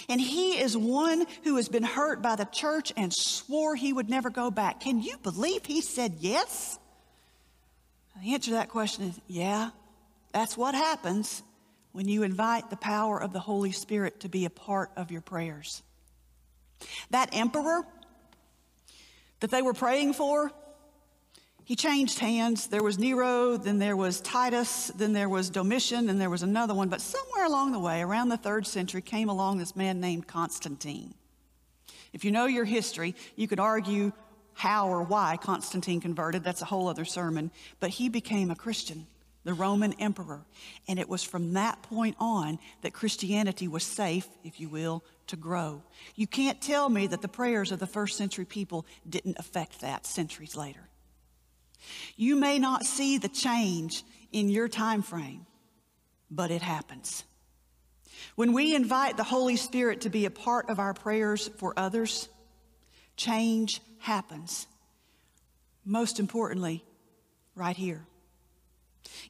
And 0.09 0.21
he 0.21 0.61
is 0.61 0.77
one 0.77 1.25
who 1.45 1.57
has 1.57 1.69
been 1.69 1.83
hurt 1.83 2.21
by 2.21 2.37
the 2.37 2.45
church 2.45 2.93
and 2.97 3.13
swore 3.13 3.75
he 3.75 3.93
would 3.93 4.11
never 4.11 4.29
go 4.29 4.51
back. 4.51 4.81
Can 4.81 5.01
you 5.01 5.17
believe 5.23 5.65
he 5.65 5.81
said 5.81 6.17
yes? 6.21 6.79
The 8.23 8.35
answer 8.35 8.51
to 8.51 8.57
that 8.57 8.69
question 8.69 9.05
is 9.05 9.21
yeah, 9.29 9.71
that's 10.33 10.57
what 10.57 10.75
happens 10.75 11.43
when 11.93 12.09
you 12.09 12.23
invite 12.23 12.69
the 12.69 12.77
power 12.77 13.21
of 13.21 13.33
the 13.33 13.41
Holy 13.41 13.73
Spirit 13.73 14.21
to 14.21 14.29
be 14.29 14.45
a 14.45 14.51
part 14.51 14.91
of 14.97 15.11
your 15.11 15.23
prayers. 15.23 15.83
That 17.11 17.31
emperor 17.33 17.85
that 19.41 19.51
they 19.51 19.63
were 19.63 19.75
praying 19.75 20.15
for, 20.15 20.53
he 21.65 21.77
changed 21.77 22.19
hands. 22.19 22.69
There 22.69 22.83
was 22.83 22.99
Nero, 22.99 23.57
then 23.57 23.79
there 23.79 23.97
was 23.97 24.21
Titus, 24.21 24.89
then 24.97 25.13
there 25.13 25.29
was 25.29 25.51
Domitian, 25.51 26.09
and 26.09 26.21
there 26.21 26.31
was 26.31 26.43
another 26.43 26.75
one. 26.75 26.89
But 26.89 27.01
somewhere 27.01 27.45
along 27.45 27.73
the 27.73 27.79
way, 27.79 28.01
around 28.01 28.31
the 28.31 28.39
third 28.39 28.67
century, 28.67 29.03
came 29.03 29.29
along 29.29 29.59
this 29.59 29.77
man 29.77 30.01
named 30.01 30.27
Constantine. 30.27 31.15
If 32.13 32.25
you 32.25 32.31
know 32.31 32.47
your 32.47 32.65
history, 32.65 33.15
you 33.37 33.47
could 33.47 33.61
argue 33.61 34.13
how 34.55 34.89
or 34.89 35.03
why 35.03 35.37
Constantine 35.41 36.01
converted. 36.01 36.43
That's 36.43 36.63
a 36.63 36.65
whole 36.65 36.89
other 36.89 37.05
sermon. 37.05 37.51
But 37.81 37.91
he 37.91 38.09
became 38.09 38.51
a 38.51 38.57
Christian 38.57 39.07
the 39.49 39.55
Roman 39.55 39.95
emperor. 39.95 40.45
And 40.89 40.99
it 40.99 41.09
was 41.09 41.25
from 41.25 41.55
that 41.55 41.81
point 41.81 42.17
on 42.21 42.59
that 42.83 42.93
Christianity 42.93 43.67
was 43.67 43.83
safe, 43.83 44.29
if 44.45 44.61
you 44.61 44.69
will, 44.69 45.03
to 45.29 45.37
grow. 45.37 45.83
You 46.17 46.27
can't 46.27 46.61
tell 46.61 46.91
me 46.91 47.07
that 47.07 47.23
the 47.23 47.29
prayers 47.29 47.73
of 47.73 47.79
the 47.79 47.87
first 47.87 48.19
century 48.19 48.45
people 48.45 48.85
didn't 49.09 49.39
affect 49.39 49.81
that 49.81 50.05
centuries 50.05 50.55
later. 50.55 50.91
You 52.15 52.37
may 52.37 52.59
not 52.59 52.85
see 52.85 53.17
the 53.17 53.31
change 53.31 54.03
in 54.33 54.51
your 54.51 54.69
time 54.69 55.01
frame, 55.01 55.47
but 56.31 56.51
it 56.51 56.61
happens. 56.61 57.25
When 58.35 58.53
we 58.53 58.75
invite 58.75 59.17
the 59.17 59.25
Holy 59.25 59.57
Spirit 59.57 60.03
to 60.03 60.11
be 60.11 60.27
a 60.27 60.31
part 60.31 60.69
of 60.69 60.79
our 60.79 60.93
prayers 60.93 61.49
for 61.57 61.73
others, 61.75 62.29
change 63.17 63.81
happens. 64.01 64.67
Most 65.87 66.21
importantly, 66.21 66.85
right 67.55 67.77
here. 67.77 68.05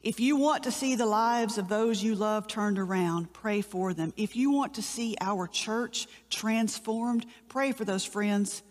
If 0.01 0.19
you 0.19 0.37
want 0.37 0.63
to 0.63 0.71
see 0.71 0.95
the 0.95 1.05
lives 1.05 1.57
of 1.57 1.67
those 1.67 2.01
you 2.01 2.15
love 2.15 2.47
turned 2.47 2.79
around, 2.79 3.33
pray 3.33 3.61
for 3.61 3.93
them. 3.93 4.13
If 4.15 4.35
you 4.35 4.51
want 4.51 4.75
to 4.75 4.81
see 4.81 5.15
our 5.19 5.47
church 5.47 6.07
transformed, 6.29 7.25
pray 7.49 7.71
for 7.71 7.83
those 7.85 8.05
friends, 8.05 8.63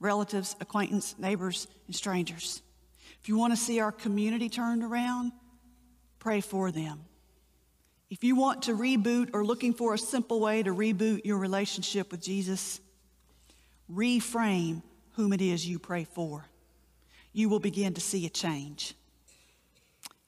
relatives, 0.00 0.56
acquaintances, 0.60 1.18
neighbors, 1.18 1.66
and 1.86 1.94
strangers. 1.94 2.62
If 3.20 3.28
you 3.28 3.36
want 3.36 3.52
to 3.52 3.56
see 3.58 3.80
our 3.80 3.92
community 3.92 4.48
turned 4.48 4.82
around, 4.82 5.32
pray 6.18 6.40
for 6.40 6.70
them. 6.70 7.04
If 8.10 8.24
you 8.24 8.36
want 8.36 8.62
to 8.62 8.72
reboot 8.72 9.30
or 9.34 9.44
looking 9.44 9.74
for 9.74 9.92
a 9.92 9.98
simple 9.98 10.40
way 10.40 10.62
to 10.62 10.74
reboot 10.74 11.26
your 11.26 11.36
relationship 11.36 12.10
with 12.10 12.22
Jesus, 12.22 12.80
reframe 13.92 14.82
whom 15.12 15.32
it 15.32 15.42
is 15.42 15.66
you 15.66 15.78
pray 15.78 16.04
for. 16.04 16.46
You 17.32 17.50
will 17.50 17.60
begin 17.60 17.94
to 17.94 18.00
see 18.00 18.24
a 18.24 18.30
change. 18.30 18.94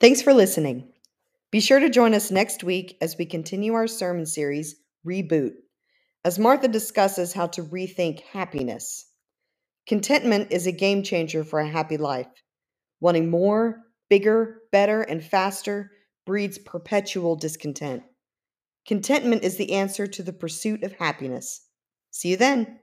Thanks 0.00 0.22
for 0.22 0.34
listening. 0.34 0.92
Be 1.52 1.60
sure 1.60 1.78
to 1.78 1.88
join 1.88 2.14
us 2.14 2.30
next 2.30 2.64
week 2.64 2.96
as 3.00 3.16
we 3.16 3.26
continue 3.26 3.74
our 3.74 3.86
sermon 3.86 4.26
series, 4.26 4.74
Reboot, 5.06 5.52
as 6.24 6.38
Martha 6.38 6.66
discusses 6.66 7.32
how 7.32 7.46
to 7.48 7.62
rethink 7.62 8.20
happiness. 8.32 9.06
Contentment 9.86 10.50
is 10.50 10.66
a 10.66 10.72
game 10.72 11.02
changer 11.02 11.44
for 11.44 11.60
a 11.60 11.68
happy 11.68 11.96
life. 11.96 12.26
Wanting 13.00 13.30
more, 13.30 13.82
bigger, 14.10 14.62
better, 14.72 15.02
and 15.02 15.22
faster 15.22 15.92
breeds 16.26 16.58
perpetual 16.58 17.36
discontent. 17.36 18.02
Contentment 18.86 19.44
is 19.44 19.56
the 19.56 19.74
answer 19.74 20.06
to 20.06 20.22
the 20.22 20.32
pursuit 20.32 20.82
of 20.82 20.92
happiness. 20.92 21.68
See 22.10 22.30
you 22.30 22.36
then. 22.36 22.80